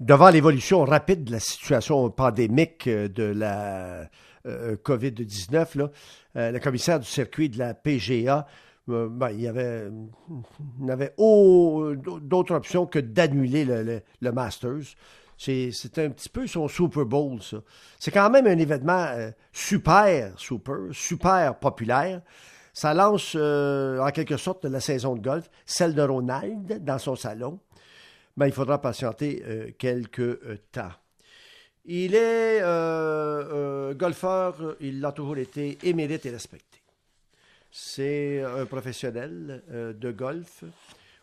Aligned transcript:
devant 0.00 0.30
l'évolution 0.30 0.84
rapide 0.84 1.24
de 1.24 1.32
la 1.32 1.40
situation 1.40 2.10
pandémique 2.10 2.88
de 2.88 3.24
la 3.24 4.08
COVID-19, 4.44 5.90
le 6.34 6.58
commissaire 6.58 7.00
du 7.00 7.06
circuit 7.06 7.48
de 7.48 7.58
la 7.58 7.74
PGA 7.74 8.46
ben, 8.88 9.30
il 9.30 9.52
n'avait 10.78 11.12
d'autre 11.18 12.54
option 12.54 12.86
que 12.86 12.98
d'annuler 12.98 13.64
le, 13.64 14.32
Masters. 14.32 14.94
C'est 15.36 15.98
un 15.98 16.10
petit 16.10 16.28
peu 16.28 16.46
son 16.46 16.68
Super 16.68 17.04
Bowl, 17.04 17.42
ça. 17.42 17.58
C'est 17.98 18.10
quand 18.10 18.30
même 18.30 18.46
un 18.46 18.58
événement 18.58 19.06
super, 19.52 20.32
super, 20.36 20.76
super 20.92 21.58
populaire. 21.58 22.22
Ça 22.72 22.94
lance 22.94 23.34
en 23.34 24.10
quelque 24.12 24.36
sorte 24.36 24.64
la 24.64 24.80
saison 24.80 25.16
de 25.16 25.20
golf, 25.20 25.50
celle 25.66 25.94
de 25.94 26.02
Ronald 26.02 26.82
dans 26.82 26.98
son 26.98 27.14
salon. 27.14 27.60
Ben, 28.38 28.46
il 28.46 28.52
faudra 28.52 28.80
patienter 28.80 29.74
quelques 29.78 30.38
temps. 30.70 30.92
Il 31.84 32.14
est 32.14 32.62
golfeur, 33.94 34.76
il 34.80 35.00
l'a 35.00 35.12
toujours 35.12 35.38
été, 35.38 35.76
émérite 35.82 36.24
et 36.24 36.30
respecté. 36.30 36.78
C'est 37.70 38.42
un 38.42 38.64
professionnel 38.66 39.62
euh, 39.70 39.92
de 39.92 40.10
golf 40.10 40.64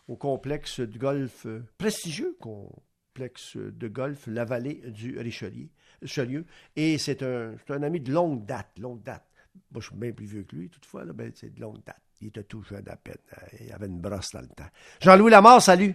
au 0.08 0.16
complexe 0.16 0.80
de 0.80 0.98
golf 0.98 1.46
euh, 1.46 1.64
prestigieux, 1.76 2.36
complexe 2.40 3.56
de 3.56 3.88
golf 3.88 4.26
La 4.28 4.44
Vallée 4.44 4.80
du 4.86 5.18
Richelieu. 5.18 6.44
Et 6.76 6.98
c'est 6.98 7.22
un, 7.22 7.56
ami 7.82 8.00
de 8.00 8.12
longue 8.12 8.46
date, 8.46 8.78
longue 8.78 9.02
date. 9.02 9.24
Moi, 9.72 9.80
je 9.80 9.88
suis 9.88 9.96
bien 9.96 10.12
plus 10.12 10.26
vieux 10.26 10.44
que 10.44 10.54
lui, 10.54 10.68
toutefois, 10.68 11.04
là, 11.04 11.12
c'est 11.34 11.54
de 11.54 11.60
longue 11.60 11.82
date. 11.84 12.00
Il 12.20 12.28
était 12.28 12.44
tout 12.44 12.62
jeune 12.62 12.88
à 12.88 12.96
peine. 12.96 13.16
Hein. 13.32 13.46
Il 13.60 13.72
avait 13.72 13.86
une 13.86 14.00
brosse 14.00 14.30
dans 14.32 14.40
le 14.40 14.48
temps. 14.48 14.68
Jean-Louis 15.00 15.30
Lamar, 15.30 15.60
salut. 15.60 15.94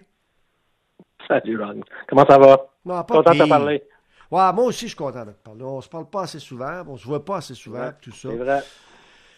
Salut, 1.27 1.61
Ron. 1.61 1.81
Comment 2.07 2.25
ça 2.25 2.37
va? 2.37 2.69
Non, 2.85 3.03
pas 3.03 3.15
content 3.15 3.31
de 3.31 3.43
te 3.43 3.49
parler. 3.49 3.83
Ouais, 4.31 4.53
moi 4.53 4.65
aussi, 4.65 4.85
je 4.85 4.89
suis 4.89 4.97
content 4.97 5.25
de 5.25 5.31
te 5.31 5.43
parler. 5.43 5.63
On 5.63 5.81
se 5.81 5.89
parle 5.89 6.09
pas 6.09 6.21
assez 6.23 6.39
souvent, 6.39 6.83
on 6.88 6.97
se 6.97 7.05
voit 7.05 7.23
pas 7.23 7.38
assez 7.38 7.53
souvent, 7.53 7.89
tout 8.02 8.11
ça. 8.11 8.30
C'est 8.30 8.38
vrai. 8.38 8.59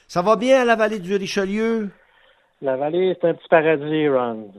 Ça 0.08 0.22
va 0.22 0.36
bien 0.36 0.62
à 0.62 0.66
la 0.66 0.76
vallée 0.76 1.00
du 1.00 1.16
Richelieu? 1.16 1.90
La 2.62 2.78
vallée, 2.78 3.18
c'est 3.20 3.28
un 3.28 3.34
petit 3.34 3.48
paradis, 3.50 4.08
Ron. 4.08 4.52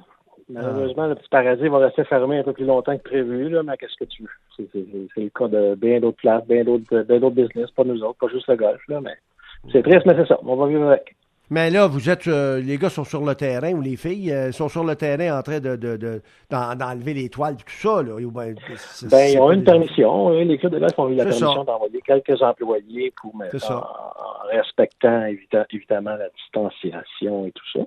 Malheureusement, 0.50 1.06
le 1.06 1.14
petit 1.14 1.28
paradis 1.30 1.68
va 1.68 1.78
rester 1.78 2.04
fermé 2.04 2.38
un 2.38 2.42
peu 2.42 2.52
plus 2.52 2.66
longtemps 2.66 2.96
que 2.98 3.02
prévu, 3.02 3.48
là, 3.48 3.62
mais 3.62 3.76
qu'est-ce 3.78 3.96
que 3.98 4.04
tu 4.04 4.24
veux? 4.24 4.28
C'est 4.56 5.20
le 5.20 5.30
cas 5.30 5.48
de 5.48 5.74
bien 5.74 6.00
d'autres 6.00 6.18
places, 6.18 6.44
bien 6.46 6.64
d'autres 6.64 7.30
business, 7.30 7.70
pas 7.70 7.84
nous 7.84 8.02
autres, 8.02 8.18
pas 8.18 8.28
juste 8.28 8.48
le 8.48 8.56
golf, 8.56 8.82
là, 8.88 9.00
mais 9.00 9.16
c'est 9.72 9.82
triste, 9.82 10.04
mais 10.04 10.14
c'est 10.16 10.28
ça. 10.28 10.38
On 10.42 10.56
va 10.56 10.66
vivre 10.66 10.86
avec. 10.88 11.16
Mais 11.54 11.70
là, 11.70 11.86
vous 11.86 12.10
êtes, 12.10 12.26
euh, 12.26 12.60
les 12.60 12.78
gars 12.78 12.90
sont 12.90 13.04
sur 13.04 13.24
le 13.24 13.36
terrain 13.36 13.74
ou 13.74 13.80
les 13.80 13.94
filles 13.94 14.32
euh, 14.32 14.50
sont 14.50 14.68
sur 14.68 14.82
le 14.82 14.96
terrain 14.96 15.38
en 15.38 15.42
train 15.42 15.60
de, 15.60 15.76
de, 15.76 16.20
d'enlever 16.50 17.14
les 17.14 17.28
toiles, 17.28 17.54
tout 17.54 17.62
ça. 17.68 18.02
Là. 18.02 18.14
Ben, 18.18 18.56
ben 19.08 19.32
ils 19.32 19.38
ont 19.38 19.52
eu 19.52 19.54
une 19.54 19.62
permission. 19.62 20.30
Les 20.30 20.58
clubs 20.58 20.72
de 20.72 20.80
golf 20.80 20.98
ont 20.98 21.08
eu 21.10 21.14
la 21.14 21.22
permission 21.22 21.62
d'envoyer 21.62 22.00
quelques 22.04 22.42
employés 22.42 23.12
pour 23.22 23.36
mettre 23.36 23.70
en, 23.70 23.84
respectant 24.50 25.26
évidemment 25.70 26.16
la 26.16 26.28
distanciation 26.30 27.46
et 27.46 27.52
tout 27.52 27.70
ça. 27.72 27.86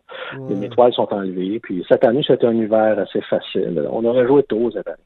Les 0.49 0.69
toiles 0.69 0.93
sont 0.93 1.13
enlevées. 1.13 1.59
Puis 1.59 1.85
cette 1.89 2.05
année, 2.05 2.23
c'était 2.25 2.47
un 2.47 2.55
hiver 2.55 2.97
assez 2.97 3.21
facile. 3.23 3.85
On 3.91 4.05
aurait 4.05 4.25
joué 4.25 4.43
tôt 4.43 4.71
cette 4.71 4.87
année. 4.87 4.97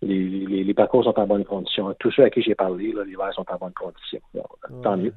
Les, 0.00 0.64
les, 0.64 0.74
parcours 0.74 1.04
sont 1.04 1.18
en 1.20 1.26
bonne 1.26 1.44
condition. 1.44 1.94
Tous 1.98 2.10
ceux 2.12 2.24
à 2.24 2.30
qui 2.30 2.40
j'ai 2.40 2.54
parlé, 2.54 2.94
l'hiver 3.06 3.30
sont 3.34 3.44
en 3.50 3.56
bonne 3.56 3.74
condition. 3.74 4.20
Tant 4.82 4.96
mieux. 4.96 5.12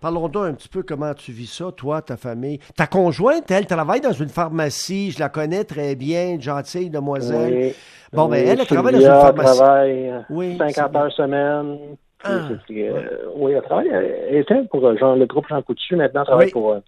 Parlons 0.00 0.28
donc 0.28 0.44
un 0.44 0.54
petit 0.54 0.68
peu 0.68 0.82
comment 0.82 1.12
tu 1.14 1.32
vis 1.32 1.46
ça, 1.46 1.70
toi, 1.72 2.02
ta 2.02 2.16
famille. 2.16 2.58
Ta 2.76 2.86
conjointe, 2.86 3.50
elle 3.50 3.66
travaille 3.66 4.00
dans 4.00 4.12
une 4.12 4.28
pharmacie, 4.28 5.10
je 5.10 5.20
la 5.20 5.28
connais 5.28 5.64
très 5.64 5.94
bien, 5.94 6.38
gentille 6.40 6.90
demoiselle. 6.90 7.74
Bon, 8.12 8.28
ben, 8.28 8.46
elle, 8.46 8.60
elle 8.60 8.66
travaille 8.66 8.94
dans 8.94 9.00
une 9.00 9.06
pharmacie. 9.06 9.58
travaille 9.58 10.12
oui, 10.30 10.58
50 10.58 10.96
heures 10.96 11.12
semaine. 11.12 11.78
Ah, 12.24 12.48
euh, 12.70 13.32
oui, 13.34 13.52
elle 13.52 13.62
travaille. 13.62 13.88
Elle 13.88 14.36
était 14.36 14.62
pour 14.70 14.86
euh, 14.86 14.96
genre, 14.96 15.16
le 15.16 15.26
groupe 15.26 15.46
Jean 15.48 15.60
Coutu, 15.62 15.96
maintenant, 15.96 16.20
elle 16.20 16.26
travaille 16.26 16.50
pour 16.50 16.72
euh, 16.72 16.80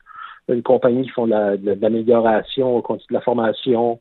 une 0.48 0.62
compagnie 0.62 1.02
qui 1.02 1.10
font 1.10 1.26
de 1.26 1.78
l'amélioration, 1.80 2.78
de, 2.78 2.94
de 2.94 3.00
la 3.10 3.20
formation 3.20 3.98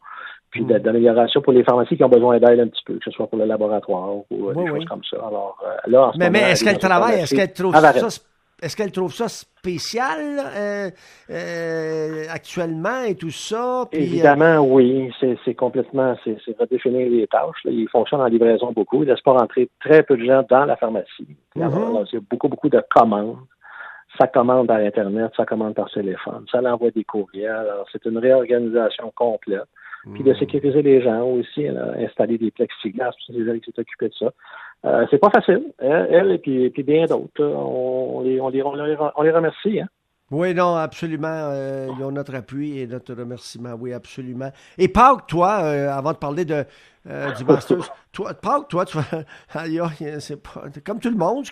puis 0.54 0.64
d'amélioration 0.64 1.42
pour 1.42 1.52
les 1.52 1.64
pharmacies 1.64 1.98
qui 1.98 2.04
ont 2.04 2.10
besoin 2.10 2.38
d'aide 2.38 2.60
un 2.60 2.68
petit 2.68 2.84
peu, 2.86 2.94
que 2.94 3.04
ce 3.04 3.12
soit 3.12 3.28
pour 3.28 3.40
le 3.40 3.46
laboratoire 3.46 4.18
ou 4.30 4.50
euh, 4.50 4.54
des 4.54 4.68
choses 4.68 4.86
comme 4.86 5.04
ça. 5.10 5.18
Alors, 5.18 5.58
euh, 5.66 5.92
là, 5.92 6.12
mais, 6.16 6.30
mais 6.30 6.52
est-ce 6.52 6.64
qu'elle 6.64 6.78
travaille, 6.78 7.22
est-ce 7.22 7.36
qu'elle 7.36 7.52
trouve 7.52 7.76
ça 7.76 8.22
est-ce 8.62 8.78
qu'elle 8.78 8.94
trouve 8.94 9.12
ça 9.12 9.28
spécial 9.28 10.40
euh, 10.56 12.24
actuellement 12.30 13.02
et 13.06 13.16
tout 13.16 13.32
ça? 13.32 13.90
Évidemment, 13.92 14.60
oui. 14.60 15.12
C'est 15.44 15.54
complètement, 15.54 16.16
c'est 16.24 16.38
redéfinir 16.58 17.10
les 17.10 17.28
tâches. 17.28 17.60
Il 17.66 17.90
fonctionne 17.90 18.22
en 18.22 18.28
livraison 18.28 18.72
beaucoup. 18.72 19.04
Il 19.04 19.08
ne 19.08 19.12
laisse 19.12 19.22
pas 19.22 19.34
rentrer 19.34 19.70
très 19.82 20.04
peu 20.04 20.16
de 20.16 20.24
gens 20.24 20.46
dans 20.50 20.64
la 20.64 20.78
pharmacie. 20.78 21.28
Alors, 21.58 22.06
il 22.10 22.16
y 22.16 22.18
a 22.18 22.22
beaucoup, 22.30 22.48
beaucoup 22.48 22.70
de 22.70 22.82
commandes. 22.90 23.36
Ça 24.18 24.28
commande 24.28 24.68
par 24.68 24.78
Internet, 24.78 25.32
ça 25.36 25.46
commande 25.46 25.74
par 25.74 25.92
téléphone, 25.92 26.46
ça 26.50 26.62
l'envoie 26.62 26.92
des 26.92 27.04
courriels. 27.04 27.50
Alors, 27.50 27.88
c'est 27.92 28.06
une 28.06 28.20
réorganisation 28.20 29.12
complète 29.14 29.68
puis 30.14 30.24
de 30.24 30.34
sécuriser 30.34 30.82
les 30.82 31.02
gens 31.02 31.24
aussi, 31.24 31.68
installer 31.68 32.38
des 32.38 32.52
plexiglas, 32.52 33.12
c'est 33.26 33.34
elle 33.34 33.62
qui 33.62 33.72
s'est 33.72 33.80
occupée 33.80 34.10
de 34.10 34.14
ça. 34.14 34.32
Euh, 34.86 35.06
c'est 35.10 35.18
pas 35.18 35.30
facile, 35.30 35.64
hein, 35.82 36.08
elle, 36.10 36.32
et 36.32 36.38
puis, 36.40 36.70
puis 36.70 36.84
bien 36.84 37.06
d'autres. 37.06 37.44
On 37.44 38.22
les, 38.22 38.42
on, 38.42 38.50
les, 38.50 38.62
on, 38.64 38.74
les, 39.22 39.32
remercie. 39.32 39.80
Hein. 39.80 39.88
Oui, 40.30 40.54
non, 40.54 40.76
absolument. 40.76 41.28
Euh, 41.28 41.88
ils 41.98 42.04
ont 42.04 42.12
notre 42.12 42.36
appui 42.36 42.80
et 42.80 42.88
notre 42.88 43.14
remerciement, 43.14 43.76
oui, 43.80 43.94
absolument. 43.94 44.52
Et 44.78 44.88
Pâques, 44.88 45.28
toi, 45.28 45.62
euh, 45.64 45.90
avant 45.90 46.12
de 46.12 46.18
parler 46.18 46.44
de, 46.44 46.66
euh, 47.08 47.32
du 47.34 47.46
Masters, 47.46 47.94
toi, 48.12 48.34
Pâques, 48.34 48.68
toi, 48.68 48.84
tu 48.84 48.98
c'est 50.20 50.42
pas, 50.42 50.64
comme 50.86 51.00
tout 51.00 51.12
le 51.12 51.18
monde, 51.18 51.46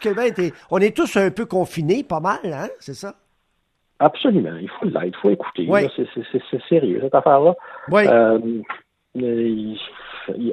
on 0.71 0.79
est 0.79 0.95
tous 0.95 1.15
un 1.15 1.31
peu 1.31 1.45
confinés, 1.45 2.03
pas 2.03 2.19
mal, 2.19 2.39
hein, 2.45 2.69
c'est 2.79 2.95
ça? 2.95 3.15
Absolument. 4.01 4.57
Il 4.59 4.69
faut 4.69 4.85
l'être, 4.85 5.05
il 5.05 5.15
faut 5.15 5.29
écouter. 5.29 5.69
C'est 6.31 6.61
sérieux, 6.67 6.99
cette 7.01 7.13
affaire-là. 7.15 7.53
Oui. 7.89 8.03
Euh, 8.07 8.39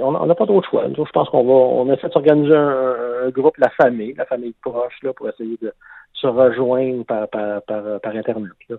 on 0.02 0.26
n'a 0.26 0.34
pas 0.34 0.46
d'autre 0.46 0.68
choix. 0.68 0.84
Je 0.88 1.10
pense 1.12 1.30
qu'on 1.30 1.44
va 1.44 1.52
on 1.52 1.92
essaie 1.92 2.08
de 2.08 2.12
s'organiser 2.12 2.54
un, 2.54 3.30
groupe, 3.30 3.56
la 3.56 3.70
famille, 3.70 4.14
la 4.14 4.26
famille 4.26 4.54
proche, 4.60 4.98
là, 5.02 5.12
pour 5.14 5.28
essayer 5.28 5.56
de 5.62 5.72
se 6.12 6.26
rejoindre 6.26 7.04
par, 7.04 7.28
par, 7.28 7.62
par, 7.62 8.14
Internet. 8.14 8.52
Là. 8.68 8.76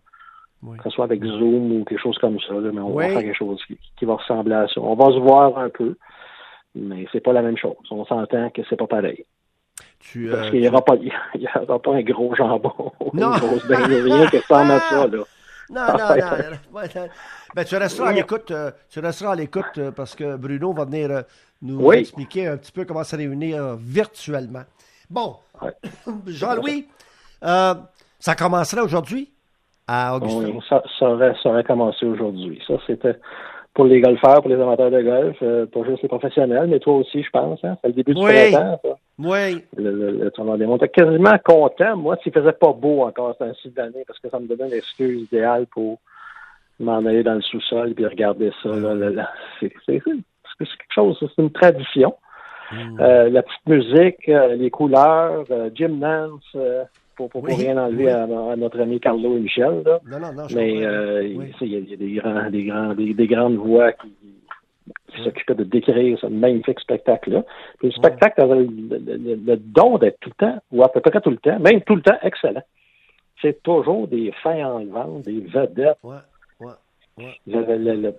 Que 0.78 0.84
ce 0.84 0.90
soit 0.90 1.06
avec 1.06 1.24
Zoom 1.24 1.72
ou 1.72 1.86
quelque 1.86 2.02
chose 2.02 2.18
comme 2.20 2.40
ça, 2.42 2.54
mais 2.54 2.82
on 2.82 2.94
va 2.94 3.08
faire 3.08 3.22
quelque 3.22 3.38
chose 3.38 3.64
qui, 3.66 3.80
qui, 3.98 4.06
va 4.06 4.16
ressembler 4.16 4.56
à 4.56 4.68
ça. 4.68 4.82
On 4.82 4.96
va 4.96 5.06
se 5.06 5.20
voir 5.20 5.58
un 5.58 5.70
peu, 5.70 5.96
mais 6.76 7.08
c'est 7.12 7.22
pas 7.22 7.34
la 7.34 7.42
même 7.42 7.58
chose. 7.58 7.76
On 7.90 8.06
s'entend 8.06 8.50
que 8.50 8.62
c'est 8.70 8.76
pas 8.76 8.88
pareil. 8.88 9.26
Tu, 10.00 10.30
Parce 10.30 10.48
euh, 10.48 10.52
qu'il 10.52 10.62
n'y 10.62 10.68
aura, 10.68 10.84
pas, 10.84 10.96
aura 10.96 11.80
pas 11.80 11.92
un 11.94 12.02
gros 12.02 12.34
jambon 12.34 12.74
non. 13.14 13.34
une 13.34 13.40
grosse 13.40 13.64
rien 13.66 14.28
qui 14.28 14.38
ressemble 14.38 14.72
à 14.72 14.80
ça. 14.80 15.08
Là. 15.08 15.24
Non, 15.70 15.82
non, 15.98 16.96
non. 16.96 17.08
Ben, 17.56 17.66
tu 17.66 17.76
resteras 17.76 18.10
à 18.10 18.14
l'écoute, 18.14 18.52
euh, 18.52 18.72
tu 18.90 19.00
resteras 19.00 19.32
à 19.32 19.36
l'écoute 19.36 19.78
euh, 19.80 19.92
parce 19.92 20.16
que 20.16 20.36
Bruno 20.38 20.72
va 20.72 20.86
venir 20.86 21.24
nous 21.62 21.92
expliquer 21.94 22.48
un 22.48 22.58
petit 22.58 22.72
peu 22.72 22.86
comment 22.86 23.04
se 23.04 23.16
réunir 23.16 23.76
virtuellement. 23.76 24.64
Bon, 25.10 25.36
Jean-Louis, 26.28 26.88
ça 27.42 28.36
commencerait 28.38 28.82
aujourd'hui? 28.82 29.32
À 29.88 30.16
Augustin. 30.16 30.52
Oui, 30.52 30.60
ça, 30.70 30.84
ça, 31.00 31.10
aurait, 31.10 31.34
ça 31.42 31.50
aurait 31.50 31.64
commencé 31.64 32.06
aujourd'hui. 32.06 32.62
Ça, 32.68 32.76
c'était 32.86 33.16
pour 33.80 33.88
les 33.88 34.02
golfeurs, 34.02 34.42
pour 34.42 34.50
les 34.50 34.62
amateurs 34.62 34.92
de 34.92 35.02
golf, 35.02 35.38
euh, 35.42 35.66
pas 35.66 35.86
juste 35.86 36.02
les 36.02 36.10
professionnels, 36.10 36.68
mais 36.68 36.80
toi 36.80 36.96
aussi, 36.96 37.24
je 37.24 37.30
pense. 37.30 37.64
Hein? 37.64 37.78
C'est 37.82 37.88
le 37.88 37.94
début 37.94 38.14
du 38.14 38.22
printemps, 38.22 38.78
ça. 38.84 38.98
Oui. 39.18 39.64
Le, 39.78 39.92
le, 39.94 40.12
le 40.12 40.32
tournoi 40.32 40.58
des 40.58 40.66
mondes. 40.66 40.86
quasiment 40.92 41.38
content, 41.46 41.96
moi, 41.96 42.18
s'il 42.22 42.34
faisait 42.34 42.52
pas 42.52 42.74
beau 42.74 43.04
encore 43.04 43.34
cette 43.38 43.48
ainsi 43.48 43.70
d'année, 43.70 44.04
parce 44.06 44.20
que 44.20 44.28
ça 44.28 44.38
me 44.38 44.48
donnait 44.48 44.68
une 44.68 44.74
excuse 44.74 45.22
idéale 45.32 45.66
pour 45.68 45.98
m'en 46.82 47.06
aller 47.06 47.24
dans 47.24 47.36
le 47.36 47.42
sous-sol 47.42 47.94
et 47.98 48.06
regarder 48.06 48.52
ça. 48.62 48.68
Là, 48.68 49.30
C'est 49.62 49.70
quelque 49.70 50.94
chose, 50.94 51.18
c'est 51.22 51.42
une 51.42 51.52
tradition. 51.52 52.16
Hmm. 52.74 53.00
Euh, 53.00 53.30
la 53.30 53.44
petite 53.44 53.66
musique, 53.66 54.28
euh, 54.28 54.58
les 54.58 54.72
couleurs, 54.72 55.46
euh, 55.52 55.70
Jim 55.74 56.00
Nance, 56.00 56.58
pour, 57.28 57.30
pour, 57.30 57.46
rien 57.46 57.78
enlever 57.78 58.10
à, 58.10 58.26
notre 58.56 58.80
ami 58.80 59.00
Carlo 59.00 59.36
et 59.36 59.42
Michel. 59.42 59.84
Là. 59.86 60.00
Non, 60.10 60.20
non, 60.20 60.34
non, 60.34 60.44
Mais 60.56 60.86
euh, 60.86 61.28
il, 61.62 61.68
y 61.68 61.76
a, 61.76 61.98
des, 61.98 62.14
grands, 62.14 62.50
des, 62.50 62.64
grands, 62.64 62.94
des, 62.94 63.28
grandes 63.28 63.56
voix 63.56 63.92
qui, 63.92 64.14
s'occupaient 65.24 65.56
de 65.56 65.66
décrire 65.66 66.18
ce 66.20 66.28
magnifique 66.28 66.80
spectacle-là. 66.80 67.44
le 67.84 67.92
spectacle 67.92 68.42
avait 68.42 68.60
le, 68.60 69.56
don 69.58 69.98
d'être 69.98 70.18
tout 70.22 70.30
le 70.30 70.46
temps, 70.46 70.60
ou 70.72 70.82
à 70.82 70.90
peu 70.90 71.02
près 71.02 71.20
tout 71.20 71.30
le 71.30 71.38
temps, 71.38 71.60
même 71.60 71.82
tout 71.82 71.96
le 71.96 72.02
temps, 72.02 72.18
excellent. 72.22 72.64
C'est 73.42 73.62
toujours 73.64 74.08
des 74.08 74.32
fins 74.42 74.66
enlevantes, 74.66 75.24
des 75.24 75.42
vedettes. 75.42 75.98
Le, 77.48 78.14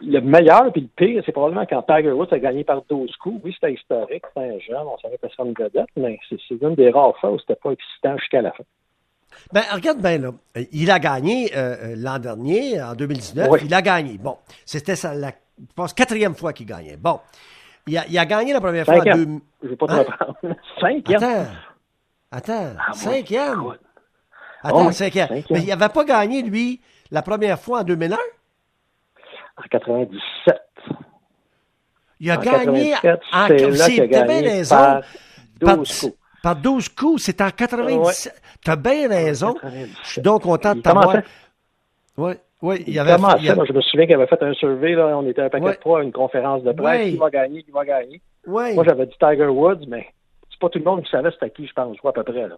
le, 0.00 0.20
meilleur 0.20 0.72
puis 0.72 0.82
le 0.82 0.88
pire, 0.96 1.22
c'est 1.24 1.32
probablement 1.32 1.66
quand 1.66 1.82
Tiger 1.82 2.12
Woods 2.12 2.32
a 2.32 2.38
gagné 2.38 2.64
par 2.64 2.82
12 2.88 3.16
coups. 3.16 3.40
Oui, 3.44 3.52
c'était 3.54 3.74
historique, 3.74 4.24
c'était 4.28 4.46
un 4.46 4.58
jeune, 4.58 4.86
on 4.86 4.98
savait 4.98 5.18
que 5.18 5.28
c'était 5.28 5.42
une 5.42 5.54
vedette, 5.54 5.88
mais 5.96 6.18
c'est 6.28 6.62
une 6.62 6.74
des 6.74 6.90
rares 6.90 7.18
fois 7.18 7.32
où 7.32 7.38
c'était 7.38 7.56
pas 7.56 7.72
excitant 7.72 8.16
jusqu'à 8.18 8.42
la 8.42 8.52
fin. 8.52 8.64
Ben, 9.52 9.62
regarde 9.72 10.00
bien 10.00 10.18
là. 10.18 10.30
Il 10.72 10.90
a 10.90 10.98
gagné 10.98 11.50
euh, 11.56 11.76
euh, 11.82 11.94
l'an 11.96 12.18
dernier, 12.18 12.80
en 12.82 12.94
2019. 12.94 13.62
Il 13.64 13.74
a 13.74 13.82
gagné. 13.82 14.18
Bon, 14.18 14.36
c'était 14.64 14.94
la 15.14 15.32
je 15.58 15.74
pense, 15.74 15.92
quatrième 15.92 16.34
fois 16.34 16.52
qu'il 16.52 16.66
gagnait. 16.66 16.96
Bon. 16.96 17.20
Il 17.86 17.96
a, 17.96 18.04
il 18.08 18.18
a, 18.18 18.26
gagné 18.26 18.52
la 18.52 18.60
première 18.60 18.84
fois 18.84 18.98
en 18.98 19.16
deux... 19.16 19.40
Je 19.62 19.68
vais 19.68 19.76
pas 19.76 19.86
te 19.86 19.92
hein? 19.92 20.04
reprendre. 20.06 20.56
Cinquième. 20.80 21.22
Attends. 21.22 21.50
Attends. 22.30 22.72
Ah, 22.78 22.92
cinquième. 22.92 23.64
Attends, 24.62 24.86
oh, 24.86 24.92
cinquième. 24.92 25.28
Mais 25.50 25.60
il 25.60 25.66
n'avait 25.68 25.88
pas 25.88 26.04
gagné, 26.04 26.42
lui, 26.42 26.80
la 27.10 27.22
première 27.22 27.58
fois 27.58 27.80
en 27.80 27.84
2001? 27.84 28.16
En 29.56 29.62
97. 29.70 30.56
Il 32.20 32.30
a 32.30 32.36
gagné 32.36 32.94
en 33.32 33.46
C'est 33.48 34.06
bien 34.06 34.26
raison. 34.26 35.00
Par 35.60 35.76
12 35.76 36.00
coups. 36.00 36.16
Par 36.42 36.56
12 36.56 36.88
coups, 36.90 37.22
c'est 37.22 37.40
en 37.40 37.50
97. 37.50 38.40
Tu 38.62 38.70
as 38.70 38.76
bien 38.76 39.08
raison. 39.08 39.54
Je 40.02 40.08
suis 40.08 40.20
donc 40.22 40.42
content 40.42 40.74
de 40.74 40.80
t'avoir. 40.80 41.22
Oui. 42.16 42.32
Oui, 42.60 42.82
il 42.88 42.94
y 42.94 42.98
avait. 42.98 43.12
Comment? 43.12 43.28
Moi, 43.28 43.64
je 43.68 43.72
me 43.72 43.80
souviens 43.80 44.06
qu'il 44.06 44.14
avait 44.16 44.26
fait 44.26 44.42
un 44.42 44.52
survey, 44.54 44.94
là, 44.94 45.16
on 45.16 45.24
était 45.28 45.42
un 45.42 45.48
paquet 45.48 45.70
de 45.70 45.74
trois 45.74 46.00
à 46.00 46.02
une 46.02 46.10
conférence 46.10 46.64
de 46.64 46.72
presse. 46.72 47.10
Qui 47.10 47.16
va 47.16 47.30
gagner, 47.30 47.62
qui 47.62 47.70
va 47.70 47.84
gagner. 47.84 48.20
Moi, 48.46 48.84
j'avais 48.84 49.06
dit 49.06 49.14
Tiger 49.20 49.46
Woods, 49.46 49.86
mais 49.86 50.08
c'est 50.50 50.58
pas 50.58 50.68
tout 50.68 50.80
le 50.80 50.84
monde 50.84 51.04
qui 51.04 51.10
savait 51.10 51.30
c'était 51.30 51.50
qui, 51.50 51.68
je 51.68 51.72
pense, 51.72 51.96
à 52.04 52.12
peu 52.12 52.24
près. 52.24 52.48
Là. 52.48 52.56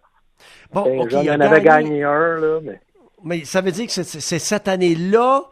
Bon, 0.73 1.07
il 1.07 1.31
en 1.31 1.41
avait 1.41 1.61
gagné 1.61 2.03
un, 2.03 2.37
là, 2.37 2.61
mais. 2.63 2.81
Mais 3.25 3.45
ça 3.45 3.61
veut 3.61 3.73
dire 3.73 3.87
que 3.87 3.93
c'est 3.93 4.39
cette 4.39 4.69
année-là. 4.69 5.43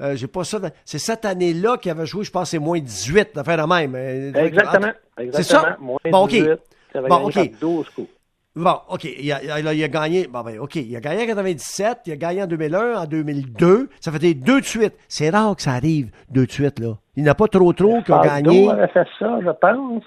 Euh, 0.00 0.14
j'ai 0.14 0.26
pas 0.26 0.44
ça. 0.44 0.58
C'est 0.84 0.98
cette 0.98 1.24
année-là 1.24 1.78
qu'il 1.78 1.90
avait 1.90 2.06
joué, 2.06 2.24
je 2.24 2.30
pense, 2.30 2.50
c'est 2.50 2.58
moins 2.58 2.78
18, 2.78 3.30
d'affaire 3.34 3.66
de 3.66 3.72
même. 3.72 3.94
Exactement. 4.36 4.92
Exactement. 5.18 5.32
C'est 5.32 5.42
ça? 5.42 5.76
Moins 5.80 5.98
bon, 6.10 6.26
18. 6.26 6.50
OK. 6.50 7.08
Bon, 7.08 7.28
OK. 7.28 7.50
12 7.60 7.90
coups. 7.90 8.08
Bon, 8.54 8.76
OK. 8.88 9.04
Il 9.04 9.30
a, 9.32 9.60
il 9.60 9.84
a 9.84 9.88
gagné. 9.88 10.26
Bon, 10.26 10.40
ben, 10.42 10.58
OK. 10.58 10.76
Il 10.76 10.96
a 10.96 11.00
gagné 11.00 11.24
en 11.24 11.26
97, 11.26 11.98
il 12.06 12.12
a 12.12 12.16
gagné 12.16 12.42
en 12.42 12.46
2001, 12.46 13.02
en 13.02 13.04
2002. 13.04 13.90
Ça 14.00 14.10
fait 14.10 14.18
des 14.18 14.34
deux 14.34 14.60
de 14.62 14.66
suite. 14.66 14.94
C'est 15.08 15.28
rare 15.28 15.54
que 15.56 15.62
ça 15.62 15.72
arrive, 15.72 16.10
deux 16.30 16.46
de 16.46 16.52
suite, 16.52 16.78
là. 16.78 16.96
Il 17.16 17.24
n'a 17.24 17.34
pas 17.34 17.48
trop 17.48 17.72
trop 17.72 18.02
qui 18.02 18.12
a 18.12 18.20
gagné. 18.22 18.68
Avait 18.70 18.88
fait 18.88 19.06
ça, 19.18 19.38
je 19.42 19.50
pense. 19.60 20.04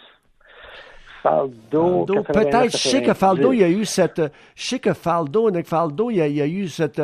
Faldo, 1.21 2.06
Faldo 2.06 2.24
peut-être. 2.24 2.71
Je 2.71 2.77
sais 2.77 3.01
que 3.01 3.13
Faldo, 3.13 3.54
il 3.54 3.60
y 3.60 3.63
a 3.63 3.69
eu 3.69 3.86
cette. 3.86 4.21
Je 4.56 4.68
sais 4.68 4.80
que 4.80 4.94
Faldo, 4.94 5.51
Nick 5.51 5.68
Faldo, 5.68 6.10
il 6.10 6.18
y 6.18 6.42
a, 6.42 6.44
a 6.44 6.48
eu 6.48 6.68
cette, 6.68 7.01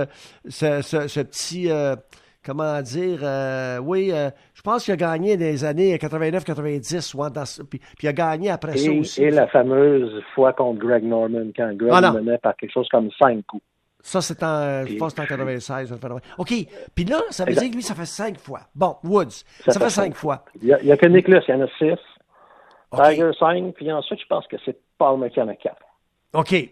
ce, 0.48 0.82
ce, 0.82 1.08
ce 1.08 1.20
petit. 1.22 1.72
Euh, 1.72 1.96
comment 2.46 2.82
dire, 2.82 3.20
euh, 3.24 3.80
oui, 3.80 4.12
euh, 4.12 4.30
je 4.54 4.62
pense 4.62 4.86
qu'il 4.86 4.94
a 4.94 4.98
gagné 4.98 5.36
des 5.36 5.66
années 5.66 5.98
89-90, 5.98 7.64
puis, 7.68 7.80
puis 7.80 7.90
il 8.04 8.08
a 8.08 8.14
gagné 8.14 8.52
après 8.52 8.78
ça 8.78 8.92
aussi. 8.92 9.24
Et 9.24 9.32
la 9.32 9.48
fameuse 9.48 10.22
fois 10.36 10.54
contre 10.54 10.80
Greg 10.80 11.04
Norman, 11.04 11.48
quand 11.56 11.74
Greg 11.76 11.92
ah, 11.92 12.12
menait 12.12 12.38
par 12.38 12.56
quelque 12.56 12.72
chose 12.72 12.88
comme 12.90 13.10
cinq 13.20 13.44
coups. 13.48 13.64
Ça, 14.02 14.22
c'est 14.22 14.44
en, 14.44 14.86
je 14.86 14.96
pense 14.98 15.18
en 15.18 15.26
96. 15.26 15.96
OK. 16.38 16.54
Puis 16.94 17.06
là, 17.06 17.22
ça 17.32 17.44
veut 17.44 17.54
dire 17.54 17.72
que 17.72 17.76
lui, 17.76 17.82
ça 17.82 17.96
fait 17.96 18.06
cinq 18.06 18.38
fois. 18.38 18.60
Bon, 18.76 18.98
Woods, 19.04 19.44
ça, 19.68 19.80
fait, 19.80 19.90
cinq 19.90 20.14
fois. 20.14 20.46
Il 20.62 20.78
n'y 20.84 20.92
a, 20.92 20.96
que 20.98 21.08
Nicholas, 21.08 21.42
il 21.48 21.56
y 21.56 21.58
en 21.58 21.62
a 21.62 21.68
Tiger, 22.94 23.32
cinq. 23.38 23.74
Puis 23.76 23.92
ensuite, 23.92 24.20
je 24.20 24.28
pense 24.28 24.48
que 24.48 24.58
c'est 24.66 24.78
Paul 24.98 25.30
quatre. 25.30 25.76
OK. 26.34 26.70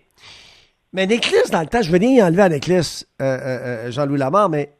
Mais 0.93 1.07
Nicholas, 1.07 1.49
dans 1.51 1.61
le 1.61 1.67
temps, 1.67 1.81
je 1.81 1.91
venais 1.91 2.13
y 2.13 2.21
enlever 2.21 2.43
à 2.43 2.49
Nicholas, 2.49 3.03
euh, 3.21 3.25
euh, 3.25 3.91
Jean-Louis 3.91 4.19
Lamar, 4.19 4.47
mais 4.49 4.73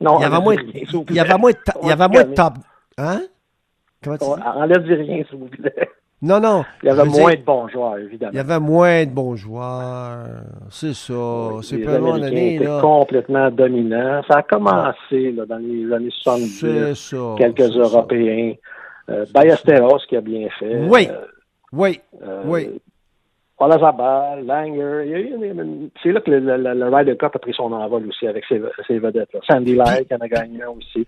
non, 0.00 0.18
il 0.18 0.22
y 0.22 0.24
avait 0.24 0.40
moins, 0.40 0.56
il 0.56 1.14
y 1.14 1.20
avait 1.20 1.38
moins, 1.38 1.52
il 1.82 1.88
y 1.88 1.92
avait 1.92 2.08
moins 2.08 2.24
de 2.24 2.34
top. 2.34 2.54
Hein? 2.98 3.22
Comment 4.02 4.16
tu 4.18 4.24
dis? 4.24 4.42
Enlève 4.46 4.82
rien, 4.84 5.24
s'il 5.28 5.38
vous 5.38 5.46
plaît. 5.46 5.90
Non, 6.22 6.38
non. 6.38 6.64
Il 6.82 6.86
y 6.86 6.90
avait 6.90 7.04
moins 7.04 7.34
de 7.34 7.40
bons 7.40 7.68
joueurs, 7.68 7.96
évidemment. 7.96 8.32
Il 8.32 8.36
y 8.36 8.40
avait 8.40 8.60
moins 8.60 9.04
de 9.06 9.10
bons 9.10 9.36
joueurs. 9.36 10.26
C'est 10.70 10.92
ça. 10.92 11.14
c'est 11.62 11.78
pas 11.78 11.98
loin 11.98 12.18
d'année, 12.18 12.58
là. 12.58 12.78
complètement 12.82 13.50
dominant. 13.50 14.22
Ça 14.28 14.38
a 14.38 14.42
commencé, 14.42 15.32
là, 15.32 15.46
dans 15.46 15.56
les 15.56 15.90
années 15.90 16.10
70. 16.10 16.94
Ça, 16.94 17.16
quelques 17.38 17.74
Européens. 17.74 18.52
Euh, 19.10 19.26
Ballesteros 19.32 20.00
qui 20.08 20.16
a 20.16 20.20
bien 20.20 20.48
fait. 20.58 20.84
Oui. 20.88 21.08
Euh, 21.10 21.26
oui. 21.72 22.00
Euh, 22.22 22.42
oui. 22.44 22.80
Olazabal, 23.58 24.46
Langer. 24.46 25.84
C'est 26.02 26.12
là 26.12 26.20
que 26.20 26.30
le, 26.30 26.40
le, 26.40 26.74
le, 26.74 26.88
Ryder 26.88 27.16
Cup 27.16 27.32
a 27.34 27.38
pris 27.38 27.52
son 27.52 27.72
envol 27.72 28.06
aussi 28.08 28.26
avec 28.26 28.44
ses, 28.46 28.60
ses 28.86 28.98
vedettes. 28.98 29.32
Là. 29.34 29.40
Sandy 29.46 29.74
Light 29.74 30.10
en 30.12 30.16
a 30.16 30.28
gagné 30.28 30.62
un 30.62 30.70
aussi. 30.70 31.06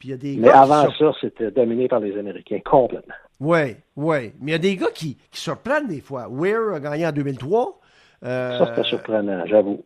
Puis 0.00 0.08
y 0.08 0.12
a 0.12 0.16
des 0.16 0.36
Mais 0.36 0.50
avant 0.50 0.90
ça, 0.90 1.12
c'était 1.20 1.52
dominé 1.52 1.86
par 1.86 2.00
les 2.00 2.18
Américains 2.18 2.58
complètement. 2.64 3.14
Oui, 3.38 3.76
oui. 3.96 4.32
Mais 4.40 4.50
il 4.50 4.50
y 4.50 4.54
a 4.54 4.58
des 4.58 4.76
gars 4.76 4.90
qui, 4.92 5.16
qui 5.30 5.40
surprennent 5.40 5.86
des 5.86 6.00
fois. 6.00 6.26
Weir 6.28 6.74
a 6.74 6.80
gagné 6.80 7.06
en 7.06 7.12
2003. 7.12 7.78
Euh... 8.24 8.58
Ça, 8.58 8.66
c'était 8.66 8.88
surprenant, 8.88 9.46
j'avoue. 9.46 9.84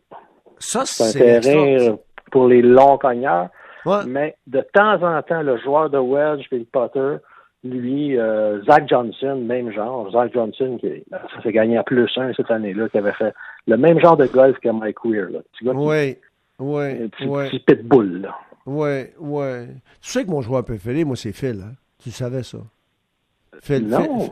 Ça, 0.57 0.85
c'est 0.85 1.37
un 1.37 1.39
terrain 1.41 1.97
pour 2.31 2.47
les 2.47 2.61
longs 2.61 2.97
cogneurs. 2.97 3.49
Ouais. 3.85 4.05
Mais 4.07 4.35
de 4.47 4.61
temps 4.73 5.01
en 5.03 5.21
temps, 5.21 5.41
le 5.41 5.57
joueur 5.57 5.89
de 5.89 5.97
wedge 5.97 6.45
et 6.51 6.59
Potter 6.71 7.17
lui, 7.63 8.17
euh, 8.17 8.63
Zach 8.63 8.87
Johnson, 8.87 9.35
même 9.45 9.71
genre. 9.71 10.09
Zach 10.11 10.33
Johnson, 10.33 10.77
qui 10.79 11.03
ça 11.11 11.41
s'est 11.43 11.51
gagné 11.51 11.77
à 11.77 11.83
plus 11.83 12.09
un 12.17 12.33
cette 12.33 12.51
année-là, 12.51 12.89
qui 12.89 12.97
avait 12.97 13.13
fait 13.13 13.33
le 13.67 13.77
même 13.77 13.99
genre 13.99 14.17
de 14.17 14.25
golf 14.27 14.57
que 14.59 14.69
Mike 14.69 15.03
Weir. 15.03 15.29
Là. 15.29 15.39
Petit 15.51 15.65
gars 15.65 15.73
oui, 15.73 16.17
oui. 16.59 16.83
Un 16.83 17.07
petit, 17.09 17.25
oui. 17.25 17.49
petit 17.49 17.59
pitbull. 17.59 18.21
Là. 18.21 18.35
Oui, 18.65 19.05
oui. 19.19 19.67
Tu 20.01 20.09
sais 20.09 20.25
que 20.25 20.31
mon 20.31 20.41
joueur 20.41 20.63
préféré, 20.63 21.03
moi, 21.03 21.15
c'est 21.15 21.33
Phil. 21.33 21.61
Hein? 21.61 21.73
Tu 22.01 22.11
savais 22.11 22.43
ça? 22.43 22.59
Phil. 23.61 23.87
Non. 23.87 24.19
Phil, 24.19 24.31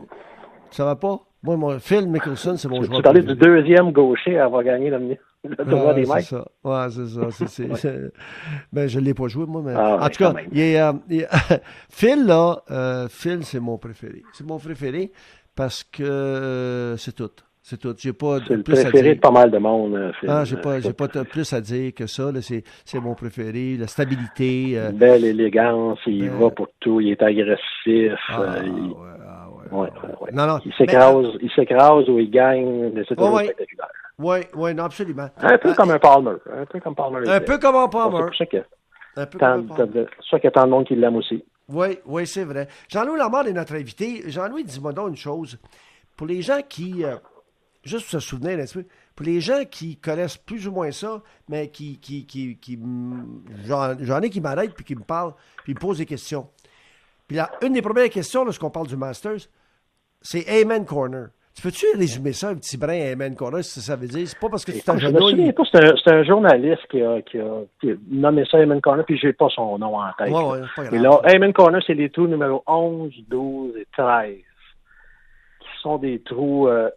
ça 0.70 0.84
va 0.84 0.96
pas? 0.96 1.20
Moi, 1.42 1.56
mon, 1.56 1.78
Phil 1.78 2.08
Mickelson, 2.08 2.56
c'est 2.56 2.68
mon 2.68 2.80
tu, 2.80 2.86
joueur 2.86 2.98
Tu 2.98 3.02
parlais 3.02 3.22
du 3.22 3.34
deuxième 3.34 3.92
gaucher 3.92 4.38
à 4.38 4.46
avoir 4.46 4.64
gagné 4.64 4.90
le, 4.90 4.98
le 5.44 5.56
tournoi 5.56 5.94
des 5.94 6.06
mecs. 6.06 6.22
C'est 6.22 6.36
ça. 6.36 6.44
Ouais, 6.64 6.86
c'est 6.90 7.06
ça. 7.06 7.88
Ouais. 7.88 8.10
Ben, 8.72 8.88
je 8.88 8.98
ne 8.98 9.04
l'ai 9.04 9.14
pas 9.14 9.28
joué, 9.28 9.46
moi. 9.46 9.62
Mais... 9.64 9.72
Ah, 9.76 9.98
en 10.02 10.08
tout 10.08 10.18
cas, 10.18 10.34
il 10.50 10.60
est, 10.60 10.80
euh, 10.80 10.92
il. 11.08 11.26
Phil, 11.90 12.26
là, 12.26 12.62
euh, 12.70 13.08
Phil, 13.08 13.44
c'est 13.44 13.60
mon 13.60 13.78
préféré. 13.78 14.22
C'est 14.32 14.46
mon 14.46 14.58
préféré 14.58 15.12
parce 15.54 15.84
que 15.84 16.02
euh, 16.02 16.96
c'est 16.96 17.14
tout. 17.14 17.30
C'est 17.70 17.76
tout. 17.76 17.94
J'ai 17.98 18.14
pas 18.14 18.38
c'est 18.46 18.56
le 18.56 18.62
préféré 18.62 19.14
de 19.14 19.20
pas 19.20 19.30
mal 19.30 19.50
de 19.50 19.58
monde. 19.58 19.94
Euh, 19.94 20.10
Phil. 20.18 20.30
Ah, 20.30 20.42
j'ai 20.42 20.56
pas, 20.56 20.80
j'ai 20.80 20.94
pas 20.94 21.06
plus 21.06 21.52
à 21.52 21.60
dire 21.60 21.92
que 21.94 22.06
ça. 22.06 22.32
Là. 22.32 22.40
C'est, 22.40 22.64
c'est 22.86 22.98
mon 22.98 23.14
préféré. 23.14 23.76
La 23.76 23.86
stabilité. 23.86 24.72
Euh, 24.74 24.90
belle 24.90 25.26
élégance. 25.26 25.98
Il 26.06 26.30
ben... 26.30 26.38
va 26.38 26.48
pour 26.48 26.68
tout. 26.80 26.98
Il 27.02 27.10
est 27.10 27.22
agressif. 27.22 28.18
Ah, 28.28 28.40
euh, 28.40 28.62
il... 28.64 28.70
ouais, 28.70 28.94
ah, 29.17 29.17
ouais, 29.70 29.80
ouais. 29.80 29.88
ouais, 30.20 30.30
Non, 30.32 30.46
non. 30.46 30.58
Il 30.64 30.72
s'écrase, 30.74 31.26
mais... 31.40 31.48
s'écrase 31.54 32.08
ou 32.08 32.18
il 32.18 32.30
gagne. 32.30 32.90
Mais 32.94 33.02
c'est 33.08 33.14
toujours 33.14 33.34
oh, 33.34 33.38
spectaculaire. 33.38 33.88
Oui, 34.18 34.38
oui, 34.54 34.74
non, 34.74 34.84
absolument. 34.84 35.28
Un 35.40 35.58
peu 35.58 35.70
euh, 35.70 35.74
comme 35.74 35.90
un 35.90 35.98
Palmer. 35.98 36.36
Un 36.52 36.66
peu 36.66 36.80
comme 36.80 36.94
Palmer. 36.94 37.28
Un 37.28 37.40
peu 37.40 37.58
comme 37.58 37.76
un 37.76 37.88
Palmer. 37.88 38.18
C'est 38.18 38.24
pour 38.24 38.34
ça 38.36 38.46
qu'il 38.46 40.44
y 40.44 40.46
a 40.46 40.50
tant 40.50 40.64
de 40.64 40.70
monde 40.70 40.86
qui 40.86 40.96
l'aime 40.96 41.16
aussi. 41.16 41.44
Oui, 41.68 41.98
oui, 42.06 42.26
c'est 42.26 42.44
vrai. 42.44 42.66
Jean-Louis 42.88 43.18
Lamar 43.18 43.46
est 43.46 43.52
notre 43.52 43.74
invité. 43.74 44.22
Jean-Louis, 44.26 44.64
dis-moi 44.64 44.92
donc 44.92 45.10
une 45.10 45.16
chose. 45.16 45.58
Pour 46.16 46.26
les 46.26 46.42
gens 46.42 46.60
qui, 46.66 47.04
euh, 47.04 47.16
juste 47.84 48.04
pour 48.04 48.20
se 48.20 48.26
souvenir 48.26 48.58
un 48.58 48.64
petit 48.64 48.74
peu, 48.74 48.84
pour 49.14 49.26
les 49.26 49.40
gens 49.40 49.64
qui 49.70 49.96
connaissent 49.96 50.36
plus 50.36 50.66
ou 50.66 50.72
moins 50.72 50.90
ça, 50.90 51.22
mais 51.48 51.68
qui, 51.68 51.98
qui, 51.98 52.26
qui, 52.26 52.56
qui 52.56 52.78
j'en 53.66 54.22
ai 54.22 54.30
qui 54.30 54.40
m'arrêtent 54.40 54.74
puis 54.74 54.84
qui 54.84 54.96
me 54.96 55.02
parlent, 55.02 55.34
puis 55.62 55.74
me 55.74 55.78
posent 55.78 55.98
des 55.98 56.06
questions. 56.06 56.48
Puis 57.26 57.36
là, 57.36 57.50
une 57.62 57.74
des 57.74 57.82
premières 57.82 58.08
questions 58.08 58.44
lorsqu'on 58.44 58.70
parle 58.70 58.86
du 58.86 58.96
Masters, 58.96 59.48
c'est 60.20 60.48
Amen 60.48 60.84
Corner. 60.84 61.28
Tu 61.58 61.62
peux-tu 61.62 61.86
résumer 61.96 62.32
ça 62.32 62.50
un 62.50 62.54
petit 62.54 62.76
brin 62.76 63.00
à 63.00 63.10
Amen 63.10 63.34
Corner, 63.34 63.64
si 63.64 63.80
ça 63.80 63.96
veut 63.96 64.06
dire? 64.06 64.28
C'est 64.28 64.38
pas 64.38 64.48
parce 64.48 64.64
que 64.64 64.70
tu 64.70 64.80
t'en 64.80 64.96
Je 64.96 65.08
me 65.08 65.20
souviens 65.20 65.52
pas, 65.52 65.64
c'est 65.72 66.12
un, 66.12 66.18
un, 66.18 66.22
journaliste 66.22 66.86
qui 66.88 67.02
a, 67.02 67.20
qui, 67.22 67.40
a, 67.40 67.62
qui 67.80 67.90
a, 67.90 67.94
nommé 68.08 68.44
ça 68.48 68.58
Amen 68.58 68.80
Corner, 68.80 69.04
puis 69.04 69.18
j'ai 69.18 69.32
pas 69.32 69.48
son 69.48 69.76
nom 69.76 69.98
en 69.98 70.06
tête. 70.16 70.30
Ouais, 70.30 70.44
ouais, 70.44 70.60
pas 70.76 70.82
grave. 70.84 70.92
Mais 70.92 71.00
là, 71.00 71.20
Amen 71.24 71.52
Corner, 71.52 71.82
c'est 71.84 71.94
les 71.94 72.10
trous 72.10 72.28
numéro 72.28 72.62
11, 72.68 73.12
12 73.28 73.76
et 73.76 73.86
13, 73.96 74.36
qui 74.36 75.82
sont 75.82 75.98
des 75.98 76.20
trous... 76.20 76.68
Euh, 76.68 76.90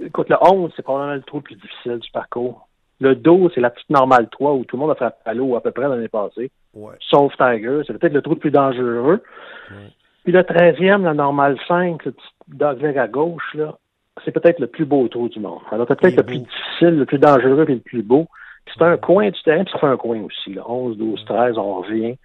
écoute, 0.00 0.30
le 0.30 0.36
11, 0.40 0.72
c'est 0.74 0.82
probablement 0.82 1.14
le 1.14 1.22
trou 1.22 1.36
le 1.36 1.42
plus 1.42 1.54
difficile 1.54 1.98
du 1.98 2.10
parcours. 2.10 2.66
Le 3.00 3.14
12, 3.14 3.52
c'est 3.54 3.60
la 3.60 3.70
petite 3.70 3.90
normale 3.90 4.28
3 4.30 4.54
où 4.54 4.64
tout 4.64 4.76
le 4.76 4.80
monde 4.80 4.90
a 4.90 4.94
frappé 4.96 5.18
à 5.26 5.34
l'eau 5.34 5.54
à 5.54 5.60
peu 5.60 5.70
près 5.70 5.88
l'année 5.88 6.08
passée. 6.08 6.50
Ouais. 6.74 6.94
Sauf 7.08 7.32
Tiger. 7.36 7.82
C'est 7.86 7.96
peut-être 7.96 8.14
le 8.14 8.22
trou 8.22 8.34
le 8.34 8.40
plus 8.40 8.50
dangereux. 8.50 9.22
Ouais. 9.70 9.92
Puis 10.26 10.32
le 10.32 10.42
13e, 10.42 11.04
la 11.04 11.14
normale 11.14 11.56
5, 11.68 12.04
le 12.04 12.10
petit 12.10 12.26
dogleg 12.48 12.98
à 12.98 13.06
gauche, 13.06 13.54
là, 13.54 13.78
c'est 14.24 14.32
peut-être 14.32 14.58
le 14.58 14.66
plus 14.66 14.84
beau 14.84 15.06
trou 15.06 15.28
du 15.28 15.38
monde. 15.38 15.60
Alors 15.70 15.86
peut-être 15.86 16.16
le 16.16 16.24
plus 16.24 16.38
difficile, 16.40 16.98
le 16.98 17.04
plus 17.04 17.20
dangereux 17.20 17.64
et 17.68 17.74
le 17.74 17.80
plus 17.80 18.02
beau. 18.02 18.26
c'est 18.66 18.82
un 18.82 18.96
coin 18.96 19.30
du 19.30 19.40
terrain, 19.44 19.62
puis 19.62 19.72
ça 19.72 19.78
fait 19.78 19.86
un 19.86 19.96
coin 19.96 20.20
aussi. 20.22 20.52
Là. 20.52 20.68
11, 20.68 20.98
12, 20.98 21.24
13, 21.26 21.58
on 21.58 21.74
revient. 21.74 22.16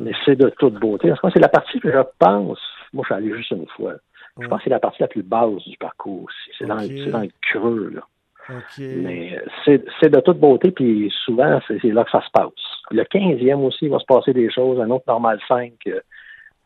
Mais 0.00 0.12
c'est 0.26 0.36
de 0.36 0.50
toute 0.50 0.74
beauté. 0.74 1.08
Parce 1.08 1.20
que 1.22 1.30
c'est 1.32 1.40
la 1.40 1.48
partie 1.48 1.80
que 1.80 1.90
je 1.90 2.02
pense, 2.18 2.60
moi 2.92 3.04
je 3.08 3.14
suis 3.14 3.14
allé 3.14 3.34
juste 3.34 3.52
une 3.52 3.66
fois. 3.68 3.94
Je 4.38 4.46
pense 4.46 4.58
que 4.58 4.64
c'est 4.64 4.70
la 4.70 4.78
partie 4.78 5.00
la 5.00 5.08
plus 5.08 5.22
basse 5.22 5.66
du 5.66 5.78
parcours 5.78 6.24
aussi. 6.24 6.50
C'est 6.58 6.66
dans, 6.66 6.76
dans, 6.76 7.22
le 7.22 7.30
creux, 7.40 7.90
là. 7.94 8.02
Okay. 8.50 8.96
Mais 8.96 9.42
c'est 9.64 10.10
de 10.10 10.20
toute 10.20 10.38
beauté, 10.38 10.72
puis 10.72 11.10
souvent, 11.24 11.58
c'est 11.66 11.82
là 11.84 12.04
que 12.04 12.10
ça 12.10 12.20
se 12.20 12.30
passe. 12.32 12.50
Le 12.90 13.04
15e 13.04 13.64
aussi, 13.64 13.86
il 13.86 13.90
va 13.90 13.98
se 13.98 14.04
passer 14.04 14.34
des 14.34 14.50
choses. 14.50 14.78
Un 14.78 14.90
autre 14.90 15.04
normal 15.06 15.40
5, 15.48 15.72
euh, 15.86 16.00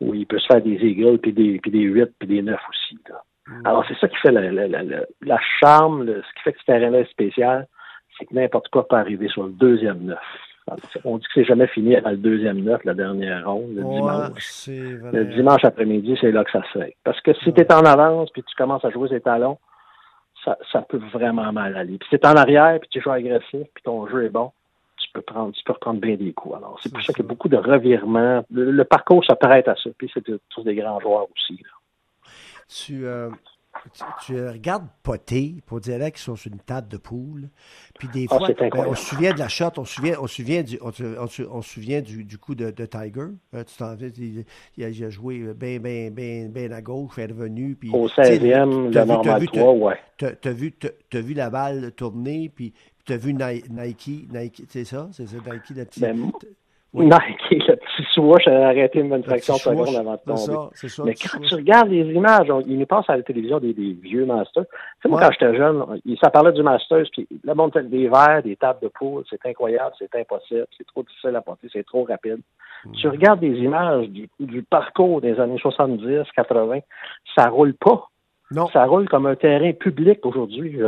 où 0.01 0.13
il 0.13 0.25
peut 0.25 0.39
se 0.39 0.47
faire 0.47 0.61
des 0.61 0.75
eagles, 0.75 1.19
puis 1.19 1.33
des, 1.33 1.59
puis 1.59 1.71
des 1.71 1.81
8, 1.81 2.11
puis 2.19 2.27
des 2.27 2.41
9 2.41 2.59
aussi. 2.69 2.99
Là. 3.09 3.21
Mm. 3.47 3.67
Alors, 3.67 3.85
c'est 3.87 3.97
ça 3.97 4.07
qui 4.07 4.17
fait 4.17 4.31
la, 4.31 4.51
la, 4.51 4.67
la, 4.67 5.01
la 5.21 5.39
charme, 5.59 6.05
ce 6.07 6.33
qui 6.35 6.43
fait 6.43 6.53
que 6.53 6.59
ce 6.59 6.65
terrain-là 6.65 6.99
est 6.99 7.11
spécial, 7.11 7.67
c'est 8.17 8.25
que 8.25 8.33
n'importe 8.33 8.69
quoi 8.69 8.87
peut 8.87 8.95
arriver 8.95 9.27
sur 9.29 9.43
le 9.43 9.51
deuxième 9.51 9.99
9. 9.99 10.17
On 11.03 11.17
dit 11.17 11.25
que 11.25 11.31
c'est 11.35 11.45
jamais 11.45 11.67
fini 11.67 11.95
à 11.95 12.11
le 12.11 12.17
deuxième 12.17 12.61
neuf, 12.61 12.83
la 12.85 12.95
dernière 12.95 13.45
ronde, 13.45 13.75
le 13.75 13.83
dimanche. 13.83 14.67
Le 14.67 15.25
dimanche 15.25 15.63
après-midi, 15.63 16.17
c'est 16.19 16.31
là 16.31 16.43
que 16.43 16.51
ça 16.51 16.63
se 16.63 16.79
fait. 16.79 16.95
Parce 17.03 17.21
que 17.21 17.33
si 17.35 17.53
tu 17.53 17.61
es 17.61 17.71
en 17.71 17.85
avance 17.85 18.31
puis 18.31 18.41
tu 18.41 18.55
commences 18.55 18.83
à 18.83 18.89
jouer 18.89 19.09
ses 19.09 19.21
talons, 19.21 19.59
ça, 20.43 20.57
ça 20.71 20.81
peut 20.81 20.99
vraiment 21.13 21.51
mal 21.51 21.75
aller. 21.75 21.99
Puis 21.99 22.09
si 22.09 22.19
tu 22.19 22.27
en 22.27 22.33
arrière 22.33 22.79
puis 22.79 22.89
tu 22.89 22.99
joues 22.99 23.11
agressif 23.11 23.67
puis 23.75 23.83
ton 23.83 24.07
jeu 24.07 24.25
est 24.25 24.29
bon, 24.29 24.51
peux 25.15 25.21
prendre, 25.21 25.53
tu 25.53 25.63
peux 25.63 25.73
reprendre 25.73 25.99
bien 25.99 26.15
des 26.15 26.33
coups. 26.33 26.55
Alors, 26.55 26.77
c'est 26.81 26.91
pour 26.91 27.01
ça, 27.01 27.13
qu'il 27.13 27.23
y 27.23 27.27
a 27.27 27.29
beaucoup 27.29 27.49
de 27.49 27.57
revirements. 27.57 28.43
Le, 28.51 28.83
parcours 28.83 29.23
se 29.23 29.33
prête 29.33 29.67
à 29.67 29.75
ça. 29.75 29.89
Puis 29.97 30.11
c'est 30.13 30.23
tous 30.49 30.63
des 30.63 30.75
grands 30.75 30.99
joueurs 30.99 31.27
aussi. 31.35 31.61
Tu, 32.67 33.05
euh, 33.05 33.29
tu, 34.25 34.47
regardes 34.47 34.87
poter, 35.03 35.55
pour 35.65 35.79
dire 35.79 35.99
là 35.99 36.09
qu'ils 36.09 36.19
sont 36.19 36.35
sur 36.35 36.51
une 36.51 36.59
table 36.59 36.87
de 36.87 36.97
poule. 36.97 37.49
Puis 37.99 38.07
des 38.07 38.27
ah, 38.29 38.37
fois, 38.37 38.49
ben, 38.57 38.69
on 38.75 38.95
se 38.95 39.05
souvient 39.05 39.33
de 39.33 39.39
la 39.39 39.47
shot, 39.47 39.71
on 39.77 39.85
se 39.85 39.95
souvient, 39.95 40.15
on 40.19 40.27
souvient 40.27 40.63
du, 40.63 40.79
on, 40.81 40.91
on, 41.51 41.61
souvient 41.61 42.01
du, 42.01 42.23
du 42.23 42.37
coup 42.37 42.55
de, 42.55 42.71
de 42.71 42.85
Tiger. 42.85 43.27
Euh, 43.53 43.63
tu 43.63 43.77
t'en 43.77 43.95
il, 43.95 44.45
il, 44.77 45.03
a 45.03 45.09
joué 45.09 45.53
bien, 45.53 45.79
bien, 45.79 46.09
bien, 46.09 46.47
bien 46.49 46.71
à 46.71 46.81
gauche, 46.81 47.13
il 47.17 47.23
est 47.23 47.27
revenu. 47.27 47.75
Puis, 47.75 47.91
Au 47.93 48.07
16e, 48.07 48.91
le 48.91 49.05
normal 49.05 49.45
3, 49.45 49.73
ouais. 49.73 49.99
Tu 50.17 50.25
as, 50.25 50.51
vu, 50.51 50.73
as 51.13 51.19
vu 51.19 51.33
la 51.33 51.49
balle 51.49 51.91
tourner, 51.91 52.51
puis 52.53 52.73
tu 53.05 53.13
as 53.13 53.17
vu 53.17 53.33
Nike, 53.33 54.31
Nike 54.31 54.63
c'est 54.67 54.85
ça? 54.85 55.07
C'est 55.11 55.27
ça, 55.27 55.37
Nike, 55.37 55.69
la 55.75 55.85
petite... 55.85 56.01
Ben, 56.01 56.31
oui. 56.95 57.07
Nike, 57.07 57.67
le 57.67 57.75
petit 57.75 58.07
swoosh 58.13 58.47
a 58.47 58.67
arrêté 58.67 58.99
une 58.99 59.09
bonne 59.09 59.23
fraction 59.23 59.55
de 59.55 59.59
seconde 59.59 59.95
avant 59.95 60.13
de 60.13 60.19
tomber. 60.25 60.87
Ça, 60.87 61.03
Mais 61.03 61.13
quand 61.13 61.39
tu 61.41 61.55
regardes 61.55 61.89
les 61.89 62.13
images, 62.13 62.47
il 62.67 62.79
nous 62.79 62.85
passe 62.85 63.09
à 63.09 63.17
la 63.17 63.23
télévision 63.23 63.59
des, 63.59 63.73
vieux 63.73 64.25
Masters. 64.25 64.63
Tu 64.63 64.77
sais, 65.01 65.09
moi, 65.09 65.19
quand 65.19 65.31
j'étais 65.33 65.57
jeune, 65.57 65.83
ça 66.21 66.29
parlait 66.29 66.53
du 66.53 66.63
Masters, 66.63 67.07
puis 67.11 67.27
là, 67.43 67.53
bon, 67.53 67.67
des 67.67 68.07
verres, 68.07 68.43
des 68.43 68.55
tables 68.55 68.79
de 68.81 68.87
poule, 68.87 69.25
c'est 69.29 69.45
incroyable, 69.45 69.93
c'est 69.99 70.15
impossible, 70.15 70.67
c'est 70.77 70.87
trop 70.87 71.03
difficile 71.03 71.35
à 71.35 71.41
porter, 71.41 71.67
c'est 71.73 71.85
trop 71.85 72.05
rapide. 72.05 72.39
Hmm. 72.85 72.91
Tu 72.93 73.09
regardes 73.09 73.41
des 73.41 73.57
images 73.57 74.07
du, 74.07 74.29
du 74.39 74.63
parcours 74.63 75.19
des 75.19 75.37
années 75.37 75.59
70, 75.59 76.31
80, 76.33 76.79
ça 77.35 77.49
roule 77.49 77.73
pas. 77.73 78.07
Non. 78.55 78.69
Ça 78.69 78.85
roule 78.85 79.09
comme 79.09 79.25
un 79.25 79.35
terrain 79.35 79.73
public 79.73 80.25
aujourd'hui. 80.25 80.79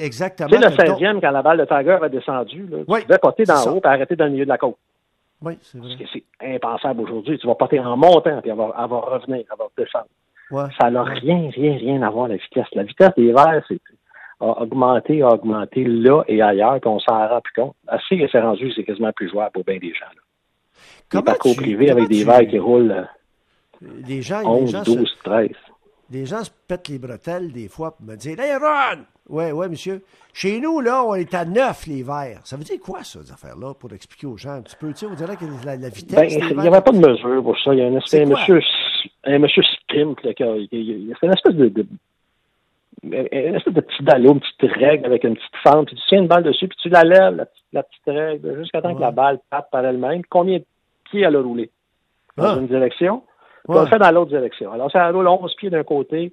exactement. 0.00 0.50
Tu 0.50 0.56
sais, 0.56 0.68
le 0.68 0.76
16e, 0.76 1.20
quand 1.20 1.30
la 1.30 1.42
balle 1.42 1.58
de 1.58 1.64
Tiger 1.64 1.98
a 2.02 2.08
descendu, 2.08 2.66
là, 2.66 2.78
tu 3.00 3.06
devais 3.06 3.18
porter 3.18 3.44
d'en 3.44 3.72
haut 3.72 3.80
et 3.82 3.86
arrêter 3.86 4.16
dans 4.16 4.26
le 4.26 4.32
milieu 4.32 4.44
de 4.44 4.50
la 4.50 4.58
côte. 4.58 4.76
Oui, 5.40 5.56
c'est 5.62 5.78
vrai. 5.78 5.88
Parce 5.98 6.02
que 6.12 6.18
c'est 6.40 6.54
impensable 6.54 7.00
aujourd'hui. 7.00 7.38
Tu 7.38 7.46
vas 7.46 7.54
porter 7.54 7.80
en 7.80 7.96
montant, 7.96 8.42
puis 8.42 8.50
elle 8.50 8.56
va, 8.56 8.86
revenir, 8.86 9.38
elle 9.38 9.58
va 9.58 9.66
descendre. 9.78 10.70
Ça 10.78 10.90
n'a 10.90 11.02
rien, 11.04 11.48
rien, 11.50 11.76
rien 11.78 12.02
à 12.02 12.10
voir 12.10 12.28
la 12.28 12.36
vitesse. 12.36 12.66
La 12.74 12.82
vitesse 12.82 13.12
des 13.16 13.32
verres, 13.32 13.62
c'est 13.66 13.80
a 14.40 14.62
augmenté, 14.62 15.22
a 15.22 15.28
augmenté 15.28 15.84
là 15.84 16.22
et 16.26 16.40
ailleurs, 16.40 16.80
puis 16.80 16.88
on 16.88 16.98
s'en 16.98 17.28
rend 17.28 17.40
plus 17.40 17.52
compte. 17.52 17.76
Assez 17.86 18.26
c'est 18.32 18.40
rendu, 18.40 18.72
c'est 18.72 18.84
quasiment 18.84 19.12
plus 19.12 19.28
jouable 19.28 19.52
pour 19.52 19.64
bien 19.64 19.78
des 19.78 19.92
gens. 19.92 20.06
Là. 20.06 20.22
Comment 21.10 21.22
des 21.22 21.26
parcours 21.26 21.56
privés 21.56 21.90
avec 21.90 22.08
des 22.08 22.24
verres 22.24 22.48
qui 22.48 22.58
roulent 22.58 23.06
les 23.82 24.22
gens, 24.22 24.42
11, 24.44 24.60
les 24.60 24.66
gens 24.66 24.82
12, 24.82 25.18
13 25.24 25.48
les 26.10 26.26
gens 26.26 26.44
se 26.44 26.50
pètent 26.68 26.88
les 26.88 26.98
bretelles 26.98 27.52
des 27.52 27.68
fois 27.68 27.96
pour 27.96 28.04
me 28.06 28.16
dire 28.16 28.38
Hey 28.38 28.56
Ron! 28.56 29.04
Ouais, 29.28 29.52
ouais, 29.52 29.68
monsieur. 29.68 30.02
Chez 30.34 30.60
nous, 30.60 30.80
là, 30.80 31.04
on 31.04 31.14
est 31.14 31.34
à 31.34 31.44
neuf 31.44 31.86
les 31.86 32.02
verres. 32.02 32.40
Ça 32.44 32.56
veut 32.56 32.64
dire 32.64 32.80
quoi, 32.80 33.04
ça, 33.04 33.20
ces 33.22 33.32
affaires-là, 33.32 33.74
pour 33.74 33.92
expliquer 33.92 34.26
aux 34.26 34.36
gens 34.36 34.54
un 34.54 34.62
petit 34.62 34.74
peu? 34.74 34.88
Tu 34.88 34.98
sais, 34.98 35.06
on 35.06 35.14
dirait 35.14 35.36
que 35.36 35.44
la, 35.64 35.76
la 35.76 35.88
vitesse. 35.88 36.16
Ben, 36.16 36.48
il 36.50 36.58
n'y 36.58 36.66
avait 36.66 36.80
pas 36.80 36.90
de 36.90 36.98
mesure 36.98 37.42
pour 37.42 37.56
ça. 37.60 37.72
Il 37.72 37.78
y 37.78 37.82
a 37.82 37.86
un, 37.86 37.96
espèce, 37.96 38.26
un 38.26 38.30
monsieur, 38.30 38.60
un 39.24 39.38
monsieur 39.38 39.62
Stimp, 39.62 40.18
là, 40.20 40.34
qui 40.34 40.42
c'est 40.70 41.26
une 41.26 41.32
espèce 41.32 41.54
de, 41.54 41.68
de 41.68 41.86
une 43.02 43.54
espèce 43.54 43.72
de 43.72 43.80
petit 43.80 44.02
ballon, 44.02 44.34
une 44.34 44.40
petite 44.40 44.76
règle 44.76 45.06
avec 45.06 45.24
une 45.24 45.34
petite 45.34 45.56
fente, 45.62 45.86
puis 45.86 45.96
tu 45.96 46.02
tiens 46.08 46.18
une 46.18 46.26
balle 46.26 46.42
dessus, 46.42 46.68
puis 46.68 46.76
tu 46.82 46.88
la 46.88 47.04
lèves, 47.04 47.36
la, 47.36 47.46
la 47.72 47.82
petite 47.82 48.02
règle, 48.06 48.58
jusqu'à 48.58 48.82
temps 48.82 48.94
que 48.94 49.00
la 49.00 49.10
balle 49.10 49.38
tape 49.50 49.70
par 49.70 49.84
elle-même. 49.84 50.22
Combien 50.28 50.58
de 50.58 50.64
pieds 51.04 51.22
elle 51.22 51.36
a 51.36 51.40
roulé? 51.40 51.70
Dans 52.36 52.56
ah. 52.56 52.58
une 52.58 52.66
direction? 52.66 53.22
On 53.68 53.80
le 53.80 53.86
fait 53.86 53.98
dans 53.98 54.10
l'autre 54.10 54.30
direction. 54.30 54.72
Alors, 54.72 54.90
ça 54.90 55.10
roule 55.10 55.28
11 55.28 55.54
pieds 55.56 55.70
d'un 55.70 55.84
côté, 55.84 56.32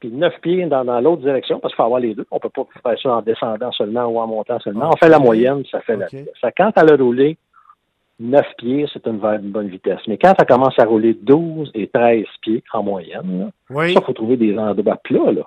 puis 0.00 0.10
9 0.10 0.40
pieds 0.40 0.66
dans, 0.66 1.00
l'autre 1.00 1.22
direction, 1.22 1.58
parce 1.58 1.72
qu'il 1.72 1.76
faut 1.76 1.84
avoir 1.84 2.00
les 2.00 2.14
deux. 2.14 2.26
On 2.30 2.36
ne 2.36 2.40
peut 2.40 2.50
pas 2.50 2.66
faire 2.82 3.00
ça 3.00 3.16
en 3.16 3.22
descendant 3.22 3.72
seulement 3.72 4.06
ou 4.06 4.18
en 4.18 4.26
montant 4.26 4.58
seulement. 4.60 4.90
On 4.92 4.96
fait 4.96 5.08
la 5.08 5.18
moyenne, 5.18 5.64
ça 5.70 5.80
fait 5.80 5.96
la 5.96 6.06
vitesse. 6.06 6.34
Quand 6.56 6.72
elle 6.76 6.92
a 6.92 6.96
roulé 6.96 7.36
9 8.18 8.46
pieds, 8.58 8.86
c'est 8.92 9.06
une, 9.06 9.18
bonne 9.18 9.68
vitesse. 9.68 10.00
Mais 10.06 10.18
quand 10.18 10.34
ça 10.38 10.44
commence 10.44 10.78
à 10.78 10.84
rouler 10.84 11.14
12 11.14 11.70
et 11.74 11.88
13 11.88 12.24
pieds 12.42 12.62
en 12.72 12.82
moyenne, 12.82 13.50
ça, 13.70 13.88
il 13.88 14.02
faut 14.02 14.12
trouver 14.12 14.36
des 14.36 14.56
endroits 14.58 14.98
plats. 15.02 15.32
Là. 15.32 15.42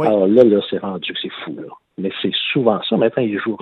Alors 0.00 0.26
là, 0.26 0.44
là 0.44 0.60
c'est 0.68 0.78
rendu, 0.78 1.14
c'est 1.20 1.32
fou. 1.44 1.56
Là. 1.56 1.72
Mais 1.96 2.10
c'est 2.22 2.34
souvent 2.52 2.80
ça. 2.88 2.96
Maintenant, 2.96 3.22
ils 3.22 3.38
jouent 3.38 3.58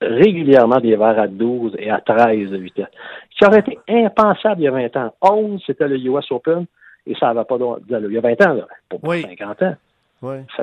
régulièrement 0.00 0.80
des 0.80 0.96
verres 0.96 1.18
à 1.18 1.28
12 1.28 1.76
et 1.78 1.90
à 1.90 2.00
13 2.00 2.50
de 2.50 2.56
vitesse. 2.56 2.86
Qui 3.42 3.48
aurait 3.48 3.58
été 3.58 3.76
impensable 3.88 4.60
il 4.60 4.64
y 4.64 4.68
a 4.68 4.70
20 4.70 4.96
ans. 4.98 5.14
11, 5.20 5.60
c'était 5.66 5.88
le 5.88 5.96
US 5.96 6.30
Open, 6.30 6.66
et 7.08 7.14
ça 7.16 7.34
n'avait 7.34 7.44
pas 7.44 7.58
d'allure. 7.58 8.08
Il 8.08 8.14
y 8.14 8.18
a 8.18 8.20
20 8.20 8.46
ans, 8.46 8.54
là, 8.54 8.68
pour 8.88 9.00
50 9.04 9.62
ans. 9.62 9.74
Oui. 10.22 10.36
Ça, 10.56 10.62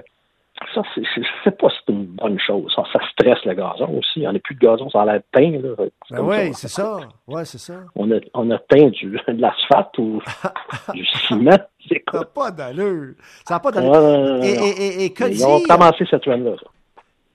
ça 0.73 0.81
c'est, 0.95 1.57
pas 1.57 1.67
c'est 1.69 1.91
une 1.91 2.05
bonne 2.05 2.39
chose. 2.39 2.73
Ça, 2.73 2.83
stresse 3.11 3.43
le 3.43 3.53
gazon 3.53 3.97
aussi. 3.97 4.11
Il 4.15 4.21
n'y 4.21 4.27
en 4.29 4.35
a 4.35 4.39
plus 4.39 4.55
de 4.55 4.61
gazon, 4.61 4.89
ça 4.89 5.01
a 5.01 5.05
l'air 5.07 5.21
teint. 5.33 5.59
Là. 5.59 5.75
Ben 6.09 6.21
oui, 6.21 6.53
c'est 6.53 6.69
ça. 6.69 7.01
Ouais, 7.27 7.43
c'est 7.43 7.57
ça. 7.57 7.81
On 7.95 8.09
a, 8.11 8.19
on 8.33 8.49
a 8.49 8.57
teint 8.59 8.87
du, 8.87 9.09
de 9.27 9.41
l'asphalte 9.41 9.97
ou 9.97 10.21
du 10.93 11.05
ciment. 11.05 11.51
Ça 11.51 11.95
n'a 12.13 12.23
pas 12.23 12.51
d'allure. 12.51 13.15
Ça 13.45 13.55
n'a 13.55 13.59
pas 13.59 13.71
d'allure. 13.71 14.41
et, 14.41 14.53
et, 14.53 15.03
et, 15.03 15.13
que 15.13 15.25
Ils 15.25 15.45
ont 15.45 15.61
commencé 15.67 16.05
cette 16.09 16.21
trend-là. 16.21 16.55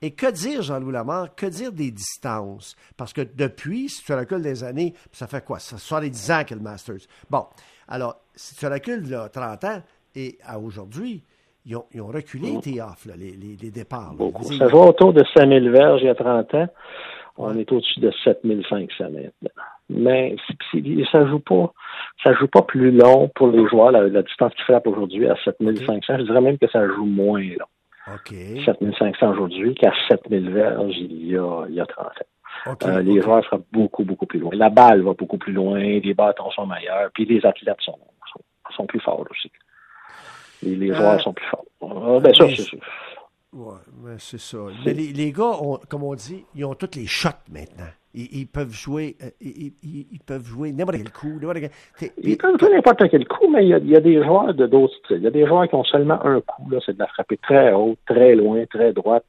Et 0.04 0.10
que 0.10 0.30
dire, 0.30 0.60
Jean-Louis 0.60 0.92
Lamar, 0.92 1.34
que 1.34 1.46
dire 1.46 1.72
des 1.72 1.90
distances? 1.90 2.76
Parce 2.98 3.14
que 3.14 3.22
depuis, 3.22 3.88
si 3.88 4.04
tu 4.04 4.12
recules 4.12 4.42
des 4.42 4.62
années, 4.62 4.92
ça 5.12 5.26
fait 5.26 5.42
quoi? 5.42 5.58
Ça 5.58 5.78
70 5.78 6.30
ans 6.30 6.42
que 6.46 6.54
le 6.54 6.60
Masters. 6.60 7.06
Bon, 7.30 7.46
alors, 7.88 8.16
si 8.34 8.54
tu 8.54 8.66
recules 8.66 9.08
là, 9.08 9.30
30 9.30 9.64
ans 9.64 9.82
et 10.14 10.36
à 10.44 10.58
aujourd'hui, 10.58 11.22
ils 11.64 11.74
ont, 11.74 11.86
reculé 12.08 12.52
mmh. 12.52 12.60
tes 12.60 12.82
offs, 12.82 13.06
les, 13.16 13.32
les, 13.32 13.70
départs. 13.70 14.12
Ça 14.58 14.66
va 14.66 14.78
autour 14.78 15.14
de 15.14 15.24
5000 15.32 15.70
verges 15.70 16.02
il 16.02 16.06
y 16.08 16.10
a 16.10 16.14
30 16.14 16.52
ans. 16.52 16.68
On 17.38 17.56
est 17.56 17.72
au-dessus 17.72 18.00
de 18.00 18.12
7500 18.24 19.04
maintenant. 19.04 19.30
Mais 19.88 20.36
ça 21.10 21.20
ne 21.20 21.28
joue 21.30 21.40
pas 21.40 21.72
ça 22.22 22.34
joue 22.34 22.48
pas 22.48 22.60
plus 22.60 22.90
long 22.90 23.30
pour 23.34 23.48
les 23.48 23.66
joueurs, 23.68 23.90
la, 23.90 24.22
distance 24.22 24.52
qui 24.54 24.62
frappe 24.64 24.86
aujourd'hui 24.86 25.26
à 25.28 25.36
7500. 25.44 26.18
Je 26.18 26.22
dirais 26.24 26.42
même 26.42 26.58
que 26.58 26.68
ça 26.68 26.86
joue 26.86 27.06
moins 27.06 27.40
long. 27.40 27.66
OK. 28.06 28.34
7500 28.64 29.30
aujourd'hui 29.30 29.74
qu'à 29.74 29.92
7000 30.08 30.50
verges 30.50 30.96
il 30.96 31.26
y 31.26 31.36
a, 31.36 31.64
il 31.68 31.74
y 31.74 31.80
a 31.80 31.86
30 31.86 32.06
ans. 32.06 32.10
Euh, 32.84 33.02
les 33.02 33.20
joueurs 33.20 33.44
seront 33.44 33.64
beaucoup, 33.72 34.04
beaucoup 34.04 34.26
plus 34.26 34.38
loin. 34.38 34.50
La 34.54 34.70
balle 34.70 35.02
va 35.02 35.12
beaucoup 35.12 35.38
plus 35.38 35.52
loin, 35.52 35.78
les 35.78 36.14
bâtons 36.14 36.50
sont 36.50 36.66
meilleurs, 36.66 37.10
puis 37.12 37.24
les 37.24 37.44
athlètes 37.44 37.80
sont, 37.80 37.98
sont, 38.74 38.86
plus 38.86 39.00
forts 39.00 39.26
aussi. 39.30 39.50
Et 40.64 40.74
les 40.74 40.94
joueurs 40.94 41.14
euh, 41.14 41.18
sont 41.18 41.32
plus 41.32 41.46
forts. 41.46 41.64
Euh, 41.82 42.20
ben, 42.20 42.34
ça, 42.34 42.46
c'est 42.48 42.78
oui, 43.52 44.14
c'est 44.18 44.40
ça. 44.40 44.58
Mais 44.84 44.94
les, 44.94 45.12
les 45.12 45.30
gars, 45.30 45.56
ont, 45.60 45.78
comme 45.88 46.02
on 46.02 46.14
dit, 46.14 46.44
ils 46.56 46.64
ont 46.64 46.74
toutes 46.74 46.96
les 46.96 47.06
shots 47.06 47.28
maintenant. 47.48 47.90
Ils, 48.14 48.46
peuvent 48.46 48.72
jouer 48.72 49.16
euh, 49.22 49.30
ils, 49.40 49.72
ils, 49.82 50.20
peuvent 50.24 50.46
jouer 50.46 50.72
n'importe 50.72 50.98
quel 50.98 51.10
coup. 51.10 51.40
Ils 52.22 52.36
peuvent 52.36 52.58
jouer 52.60 52.70
n'importe 52.70 53.08
quel 53.10 53.26
coup, 53.26 53.48
mais 53.50 53.64
il 53.64 53.68
y, 53.70 53.74
a, 53.74 53.78
il 53.78 53.90
y 53.90 53.96
a 53.96 54.00
des 54.00 54.22
joueurs 54.22 54.54
de 54.54 54.66
d'autres 54.66 54.94
styles. 55.04 55.16
Il 55.16 55.24
y 55.24 55.26
a 55.26 55.30
des 55.30 55.46
joueurs 55.46 55.68
qui 55.68 55.74
ont 55.74 55.84
seulement 55.84 56.24
un 56.24 56.40
coup, 56.40 56.70
là, 56.70 56.78
c'est 56.86 56.94
de 56.94 56.98
la 57.00 57.08
frapper 57.08 57.36
très 57.38 57.72
haut, 57.72 57.96
très 58.06 58.36
loin, 58.36 58.64
très 58.66 58.92
droite, 58.92 59.24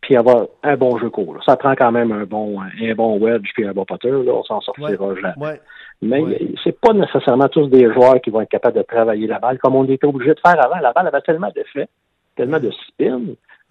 puis 0.00 0.16
avoir 0.16 0.46
un 0.62 0.76
bon 0.76 0.96
jeu 0.96 1.10
court. 1.10 1.36
Ça 1.44 1.56
prend 1.56 1.74
quand 1.74 1.92
même 1.92 2.10
un 2.10 2.24
bon 2.24 2.58
un 2.60 2.94
bon 2.94 3.18
wedge 3.18 3.50
puis 3.54 3.66
un 3.66 3.72
bon 3.72 3.84
putter, 3.84 4.10
là, 4.10 4.32
on 4.32 4.44
s'en 4.44 4.62
sortira 4.62 5.14
jamais. 5.14 5.60
Mais 6.00 6.22
c'est 6.64 6.80
pas 6.80 6.94
nécessairement 6.94 7.48
tous 7.48 7.68
des 7.68 7.92
joueurs 7.92 8.20
qui 8.22 8.30
vont 8.30 8.40
être 8.40 8.48
capables 8.48 8.78
de 8.78 8.82
travailler 8.82 9.26
la 9.26 9.40
balle 9.40 9.58
comme 9.58 9.76
on 9.76 9.84
était 9.84 10.06
obligé 10.06 10.32
de 10.32 10.40
faire 10.40 10.58
avant. 10.64 10.80
La 10.80 10.92
balle 10.92 11.06
avait 11.06 11.20
tellement 11.20 11.50
d'effets, 11.54 11.88
tellement 12.34 12.58
de 12.58 12.70
spin 12.70 13.20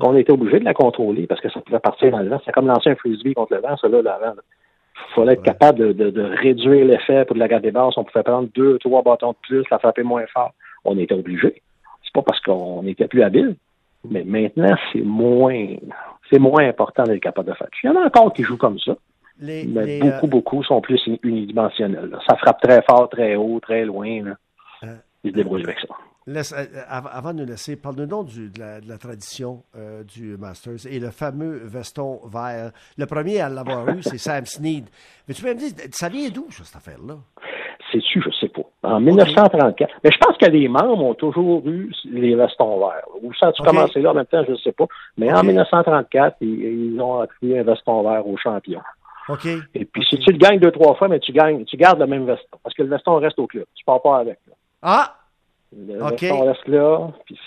on 0.04 0.16
était 0.16 0.32
obligé 0.32 0.60
de 0.60 0.66
la 0.66 0.74
contrôler 0.74 1.28
parce 1.28 1.42
que 1.42 1.50
ça 1.50 1.62
pouvait 1.62 1.80
partir 1.80 2.12
dans 2.12 2.20
le 2.20 2.30
vent. 2.30 2.40
C'est 2.46 2.52
comme 2.52 2.68
lancer 2.68 2.90
un 2.90 2.96
frisbee 2.96 3.34
contre 3.34 3.54
le 3.54 3.62
vent, 3.62 3.78
ça 3.78 3.88
là, 3.88 4.02
l'avant. 4.02 4.34
Il 5.10 5.14
fallait 5.16 5.34
être 5.34 5.44
capable 5.44 5.96
de, 5.96 6.22
réduire 6.22 6.86
l'effet 6.86 7.26
pour 7.26 7.36
de 7.36 7.40
la 7.40 7.48
garder 7.48 7.72
basse. 7.72 7.98
On 7.98 8.04
pouvait 8.04 8.24
prendre 8.24 8.50
deux, 8.54 8.78
trois 8.80 9.02
bâtons 9.02 9.32
de 9.32 9.38
plus, 9.42 9.64
la 9.70 9.80
frapper 9.80 10.04
moins 10.04 10.26
fort. 10.28 10.54
On 10.86 10.98
était 10.98 11.16
obligé. 11.16 11.62
C'est 12.04 12.14
pas 12.14 12.22
parce 12.22 12.40
qu'on 12.42 12.86
était 12.86 13.08
plus 13.08 13.24
habile, 13.24 13.56
mais 14.10 14.24
maintenant, 14.24 14.76
c'est 14.92 15.02
moins 15.02 15.66
c'est 16.32 16.40
moins 16.40 16.68
important 16.68 17.04
d'être 17.04 17.22
capable 17.22 17.50
de 17.50 17.56
faire. 17.56 17.68
Il 17.84 17.88
y 17.88 17.90
en 17.90 18.02
a 18.02 18.06
encore 18.06 18.34
qui 18.34 18.44
jouent 18.44 18.58
comme 18.58 18.80
ça. 18.80 18.96
mais 19.40 19.66
beaucoup, 20.00 20.26
euh, 20.26 20.30
beaucoup 20.30 20.64
sont 20.64 20.82
plus 20.82 21.02
unidimensionnels. 21.24 22.18
Ça 22.28 22.38
frappe 22.38 22.62
très 22.62 22.82
fort, 22.84 23.10
très 23.10 23.36
haut, 23.36 23.60
très 23.60 23.84
loin. 23.86 24.36
Euh, 24.84 24.96
Ils 25.24 25.32
se 25.32 25.36
débrouillent 25.36 25.64
avec 25.64 25.80
ça. 25.80 25.88
Laisse, 26.28 26.54
euh, 26.54 26.66
euh, 26.76 26.82
avant 26.88 27.34
de 27.34 27.40
nous 27.40 27.46
laisser, 27.46 27.76
parle-nous 27.76 28.06
donc 28.06 28.28
de, 28.28 28.88
la, 28.88 28.98
tradition 29.00 29.64
euh, 29.76 30.04
du 30.04 30.38
Masters 30.38 30.86
et 30.88 31.00
le 31.00 31.10
fameux 31.10 31.62
veston 31.64 32.20
vert. 32.32 32.72
Le 32.96 33.06
premier 33.08 33.42
à 33.42 33.50
l'avoir 33.50 33.90
eu, 33.90 34.04
c'est 34.04 34.20
Sam 34.20 34.46
Snead. 34.46 34.86
Mais 35.28 35.34
tu 35.34 35.42
peux 35.42 35.50
me 35.50 35.56
dire, 35.56 35.70
ça 35.92 36.10
vient 36.10 36.30
d'où, 36.30 36.46
cette 36.52 36.76
affaire-là? 36.76 37.16
C'est-tu, 37.92 38.22
je 38.22 38.30
sais 38.40 38.50
pas. 38.50 38.62
En 38.84 39.00
1934. 39.00 39.92
Mais 40.04 40.12
je 40.12 40.18
pense 40.20 40.38
que 40.38 40.46
les 40.46 40.68
membres 40.68 41.04
ont 41.04 41.16
toujours 41.16 41.68
eu 41.68 41.92
les 42.06 42.36
vestons 42.36 42.80
verts. 42.80 43.08
Ou 43.24 43.34
ça 43.34 43.48
a-tu 43.48 43.64
commencé 43.64 44.00
là 44.00 44.12
en 44.12 44.14
même 44.14 44.26
temps, 44.28 44.44
je 44.46 44.52
ne 44.52 44.58
sais 44.58 44.72
pas. 44.72 44.86
Mais 45.18 45.34
en 45.34 45.44
1934, 45.44 46.38
ils, 46.42 47.02
ont 47.02 47.20
attribué 47.20 47.60
un 47.60 47.64
veston 47.64 48.04
vert 48.04 48.28
aux 48.28 48.38
champions. 48.38 48.82
OK. 49.28 49.48
Et 49.74 49.86
puis, 49.86 50.06
si 50.06 50.20
tu 50.20 50.32
le 50.32 50.38
gagnes 50.38 50.60
deux, 50.60 50.72
trois 50.72 50.94
fois, 50.96 51.08
mais 51.08 51.20
tu 51.20 51.32
gagnes, 51.32 51.66
tu 51.66 51.78
gardes 51.78 52.00
le 52.00 52.08
même 52.08 52.26
veston. 52.26 52.60
Parce 52.64 52.76
que 52.76 52.84
le 52.84 52.90
veston 52.90 53.16
reste 53.16 53.40
au 53.40 53.48
club. 53.48 53.66
Tu 53.74 53.84
pars 53.84 54.02
pas 54.02 54.20
avec. 54.20 54.38
Là. 54.48 54.54
Ah! 54.84 55.16
Le 55.76 56.04
OK. 56.04 56.20
veston 56.22 56.46
reste 56.46 56.68
là. 56.68 57.08
Puis, 57.26 57.40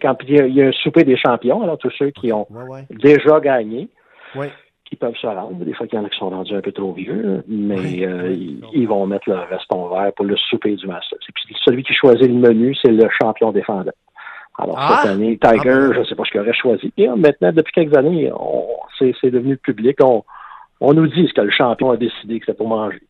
quand 0.00 0.16
il 0.26 0.34
y, 0.34 0.40
a- 0.40 0.46
il 0.46 0.54
y 0.54 0.62
a 0.62 0.68
un 0.68 0.72
souper 0.72 1.04
des 1.04 1.16
champions, 1.16 1.62
alors 1.62 1.76
tous 1.78 1.90
ceux 1.98 2.10
qui 2.10 2.32
ont 2.32 2.46
Ouais, 2.50 2.62
ouais. 2.62 2.86
déjà 2.90 3.38
gagné, 3.40 3.88
Ouais. 4.34 4.50
qui 4.86 4.96
peuvent 4.96 5.16
se 5.16 5.26
rendre. 5.26 5.62
Des 5.64 5.74
fois, 5.74 5.86
il 5.90 5.94
y 5.94 5.98
en 5.98 6.04
a 6.04 6.08
qui 6.08 6.18
sont 6.18 6.30
rendus 6.30 6.54
un 6.54 6.60
peu 6.62 6.72
trop 6.72 6.92
vieux, 6.92 7.44
mais 7.46 7.78
Oui, 7.78 8.04
euh, 8.04 8.28
oui. 8.28 8.58
ils, 8.72 8.80
ils 8.82 8.88
vont 8.88 9.06
mettre 9.06 9.28
leur 9.28 9.46
veston 9.48 9.88
vert 9.88 10.12
pour 10.14 10.24
le 10.24 10.36
souper 10.36 10.74
du 10.76 10.86
Masters. 10.86 11.18
Et 11.28 11.32
puis, 11.32 11.54
celui 11.64 11.82
qui 11.82 11.92
choisit 11.92 12.28
le 12.28 12.34
menu, 12.34 12.74
c'est 12.82 12.92
le 12.92 13.08
champion 13.20 13.52
défendant. 13.52 13.92
Alors, 14.58 14.76
Ah! 14.78 15.00
cette 15.02 15.10
année, 15.12 15.36
Tiger, 15.38 15.58
Ah, 15.70 15.88
ben. 15.88 15.92
je 15.92 15.98
ne 16.00 16.04
sais 16.04 16.14
pas 16.14 16.24
ce 16.24 16.30
qu'il 16.30 16.40
aurait 16.40 16.54
choisi. 16.54 16.90
Et 16.96 17.08
euh, 17.10 17.16
maintenant, 17.16 17.52
depuis 17.52 17.72
quelques 17.74 17.94
années, 17.96 18.32
c'est 18.98 19.30
devenu 19.30 19.58
public. 19.58 19.98
On, 20.02 20.24
on 20.80 20.94
nous 20.94 21.06
dit 21.08 21.26
ce 21.28 21.34
que 21.34 21.42
le 21.42 21.50
champion 21.50 21.90
a 21.90 21.98
décidé 21.98 22.40
que 22.40 22.46
c'était 22.46 22.56
pour 22.56 22.68
manger. 22.68 23.02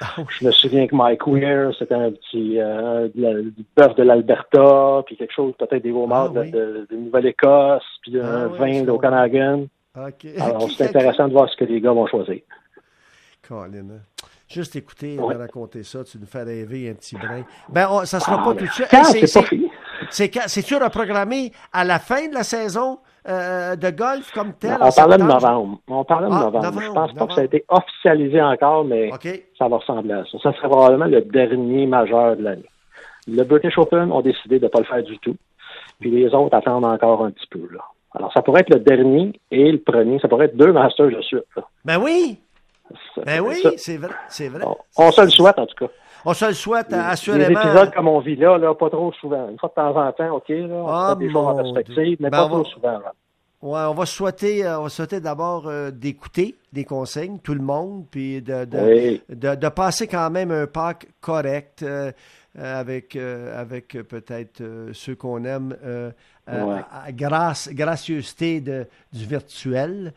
Ah, 0.00 0.14
Je 0.40 0.46
me 0.46 0.50
souviens 0.50 0.86
que 0.86 0.94
Mike 0.94 1.26
Weir, 1.26 1.72
c'était 1.78 1.94
un 1.94 2.10
petit 2.12 2.58
euh, 2.58 3.08
du 3.14 3.64
bœuf 3.76 3.94
de 3.96 4.02
l'Alberta, 4.02 5.02
puis 5.06 5.16
quelque 5.16 5.32
chose, 5.34 5.52
peut-être 5.58 5.82
des 5.82 5.92
homards 5.92 6.32
Ah, 6.36 6.40
oui. 6.40 6.50
de, 6.50 6.86
Nouvelle-Écosse, 6.90 7.84
puis 8.02 8.18
Ah, 8.20 8.24
un 8.26 8.46
oui, 8.48 8.58
vin 8.58 8.82
d'Okanagan. 8.82 9.66
OK. 9.96 10.26
Alors, 10.40 10.70
c'est 10.70 10.84
intéressant 10.88 11.28
de 11.28 11.32
voir 11.32 11.48
ce 11.50 11.56
que 11.56 11.64
les 11.64 11.80
gars 11.80 11.92
vont 11.92 12.06
choisir. 12.06 12.40
Colin, 13.46 13.90
hein. 13.90 14.00
Juste 14.48 14.74
écouter, 14.74 15.16
me 15.16 15.36
raconter 15.36 15.84
ça, 15.84 16.02
tu 16.02 16.18
nous 16.18 16.26
fais 16.26 16.42
rêver 16.42 16.90
un 16.90 16.94
petit 16.94 17.14
brin. 17.14 17.44
Ben, 17.68 17.86
on- 17.88 18.04
ça 18.04 18.18
sera 18.18 18.38
Ah, 18.40 18.44
pas 18.44 18.54
tout 18.54 18.64
de 18.64 18.70
suite. 18.70 18.88
C'est-tu 20.48 20.74
reprogrammé 20.76 21.52
à 21.72 21.84
la 21.84 21.98
fin 22.00 22.26
de 22.28 22.34
la 22.34 22.42
saison? 22.42 22.98
Euh, 23.28 23.76
de 23.76 23.90
golf 23.90 24.30
comme 24.32 24.52
tel? 24.54 24.76
On 24.80 24.90
parlait 24.90 25.18
de 25.18 25.22
novembre. 25.22 25.78
On 25.88 26.04
parlait 26.04 26.28
de 26.28 26.32
Ah, 26.32 26.44
novembre. 26.44 26.62
novembre, 26.64 26.82
Je 26.82 26.92
pense 26.92 27.12
pas 27.14 27.26
que 27.26 27.34
ça 27.34 27.40
a 27.42 27.44
été 27.44 27.64
officialisé 27.68 28.40
encore, 28.42 28.84
mais 28.84 29.10
ça 29.58 29.68
va 29.68 29.76
ressembler 29.76 30.12
à 30.14 30.24
ça. 30.24 30.38
Ça 30.42 30.52
serait 30.54 30.68
probablement 30.68 31.06
le 31.06 31.20
dernier 31.22 31.86
majeur 31.86 32.36
de 32.36 32.42
l'année. 32.42 32.64
Le 33.28 33.42
British 33.44 33.76
Open 33.78 34.10
ont 34.10 34.22
décidé 34.22 34.58
de 34.58 34.64
ne 34.64 34.68
pas 34.70 34.78
le 34.80 34.86
faire 34.86 35.02
du 35.02 35.18
tout. 35.18 35.36
Puis 36.00 36.10
les 36.10 36.34
autres 36.34 36.56
attendent 36.56 36.86
encore 36.86 37.24
un 37.24 37.30
petit 37.30 37.46
peu. 37.48 37.68
Là. 37.72 37.80
Alors, 38.14 38.32
ça 38.32 38.42
pourrait 38.42 38.62
être 38.62 38.70
le 38.74 38.80
dernier 38.80 39.38
et 39.50 39.70
le 39.70 39.78
premier. 39.78 40.18
Ça 40.18 40.26
pourrait 40.28 40.46
être 40.46 40.56
deux 40.56 40.72
Masters 40.72 41.10
de 41.10 41.20
suite. 41.20 41.44
là. 41.56 41.62
Ben 41.84 41.98
oui, 42.02 42.38
Ça- 43.14 43.22
ben 43.24 43.40
oui, 43.40 43.62
c'est 43.76 43.98
vrai, 43.98 44.14
c'est 44.28 44.48
vrai. 44.48 44.64
on, 44.66 44.76
on 44.96 45.12
se 45.12 45.20
le 45.20 45.28
souhaite, 45.28 45.58
en 45.58 45.66
tout 45.66 45.86
cas. 45.86 45.92
On 46.24 46.34
se 46.34 46.44
le 46.46 46.52
souhaite, 46.54 46.90
Les, 46.90 46.96
assurément. 46.98 47.48
les 47.48 47.52
épisodes 47.68 47.92
comme 47.94 48.08
on 48.08 48.20
vit 48.20 48.36
là, 48.36 48.58
là, 48.58 48.74
pas 48.74 48.90
trop 48.90 49.12
souvent. 49.14 49.48
Une 49.48 49.58
fois 49.58 49.68
de 49.70 49.74
temps 49.74 49.96
en 49.96 50.12
temps, 50.12 50.36
OK, 50.36 50.48
là, 50.48 50.66
on 50.68 50.86
Ah, 50.88 51.16
fait 51.18 51.26
des 51.26 51.32
choses 51.32 51.46
en 51.46 51.56
perspective, 51.56 52.16
mais 52.20 52.30
Ben, 52.30 52.38
pas 52.38 52.44
on 52.44 52.48
trop 52.48 52.62
va- 52.62 52.68
souvent. 52.70 52.98
là. 52.98 53.12
Ouais, 53.62 53.80
on 53.90 53.92
va 53.94 54.06
souhaiter, 54.06 54.64
euh, 54.64 54.78
on 54.80 54.84
va 54.84 54.88
souhaiter 54.88 55.20
d'abord 55.20 55.68
euh, 55.68 55.90
d'écouter 55.90 56.54
des 56.72 56.84
consignes, 56.84 57.38
tout 57.40 57.52
le 57.52 57.60
monde, 57.60 58.06
puis 58.10 58.40
de, 58.40 58.64
de, 58.64 58.78
Oui. 58.78 59.22
de, 59.28 59.54
de 59.54 59.68
passer 59.68 60.06
quand 60.06 60.30
même 60.30 60.50
un 60.50 60.66
pack 60.66 61.08
correct 61.20 61.82
euh, 61.82 62.10
euh, 62.58 62.80
avec, 62.80 63.16
euh, 63.16 63.60
avec 63.60 63.94
euh, 63.96 64.02
peut-être 64.02 64.62
ceux 64.94 65.14
qu'on 65.14 65.44
aime, 65.44 65.76
Ouais. 66.50 66.80
à- 66.90 67.12
grâce, 67.12 67.68
gracieuseté 67.72 68.60
de, 68.62 68.86
du 69.12 69.24
virtuel. 69.26 70.12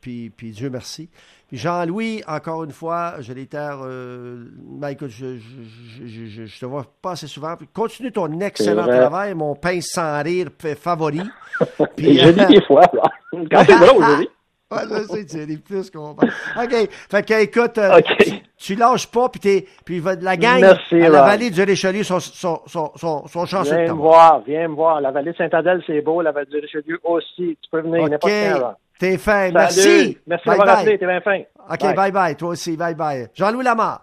Puis, 0.00 0.30
puis 0.30 0.50
Dieu 0.50 0.68
merci. 0.68 1.08
Jean-Louis, 1.52 2.22
encore 2.26 2.64
une 2.64 2.72
fois, 2.72 3.16
je 3.20 3.34
l'étère, 3.34 3.80
euh, 3.84 4.46
ben, 4.56 4.88
écoute, 4.88 5.10
je, 5.10 5.36
je, 5.36 6.06
je, 6.06 6.46
je, 6.46 6.58
te 6.58 6.64
vois 6.64 6.86
pas 7.02 7.12
assez 7.12 7.26
souvent. 7.26 7.54
Continue 7.74 8.10
ton 8.10 8.40
excellent 8.40 8.86
travail, 8.86 9.34
mon 9.34 9.54
pince 9.54 9.88
sans 9.92 10.22
rire 10.22 10.48
favori. 10.80 11.20
Puis, 11.96 12.18
je 12.18 12.30
dis 12.30 12.40
euh, 12.40 12.46
des 12.46 12.62
fois, 12.62 12.90
là. 12.94 13.02
quand 13.50 13.64
je 13.64 14.22
dis. 14.22 14.28
Ouais, 14.72 15.44
ris 15.44 15.56
plus 15.58 15.90
qu'on 15.90 16.14
parle. 16.14 16.30
OK. 16.56 16.88
Fait 17.10 17.26
que, 17.26 17.42
écoute, 17.42 17.78
euh, 17.78 18.00
tu, 18.20 18.30
tu 18.56 18.74
lâches 18.74 19.06
pas, 19.06 19.28
puis, 19.28 19.40
t'es, 19.40 19.66
puis 19.84 20.02
la 20.20 20.36
gang 20.36 20.60
Merci, 20.60 20.94
à 21.02 21.08
la 21.08 21.22
vallée 21.22 21.50
du 21.50 21.62
Richelieu 21.62 22.02
sont, 22.02 22.20
sont, 22.20 22.60
sont, 22.66 22.92
sont, 22.96 23.26
sont 23.26 23.46
chanceux 23.46 23.76
Viens 23.76 23.94
me 23.94 23.98
voir, 23.98 24.42
viens 24.46 24.68
me 24.68 24.74
voir. 24.74 25.00
La 25.00 25.10
vallée 25.10 25.32
de 25.32 25.36
Saint-Adèle, 25.36 25.82
c'est 25.86 26.00
beau. 26.00 26.22
La 26.22 26.32
vallée 26.32 26.46
du 26.46 26.58
Richelieu 26.58 26.98
aussi. 27.04 27.58
Tu 27.60 27.70
peux 27.70 27.80
venir 27.80 28.08
n'importe 28.08 28.32
quand. 28.32 28.74
T'es 28.98 29.18
fin. 29.18 29.50
Salut. 29.50 29.54
Merci. 29.54 30.18
Merci 30.26 30.48
d'avoir 30.48 30.78
appelé. 30.78 30.98
T'es 30.98 31.06
bien 31.06 31.20
fin. 31.20 31.40
OK, 31.70 31.80
Bye. 31.80 31.94
bye 31.94 32.12
bye. 32.12 32.36
Toi 32.36 32.50
aussi, 32.50 32.76
bye 32.76 32.94
bye. 32.94 33.26
Jean-Louis 33.34 33.64
Lamar. 33.64 34.00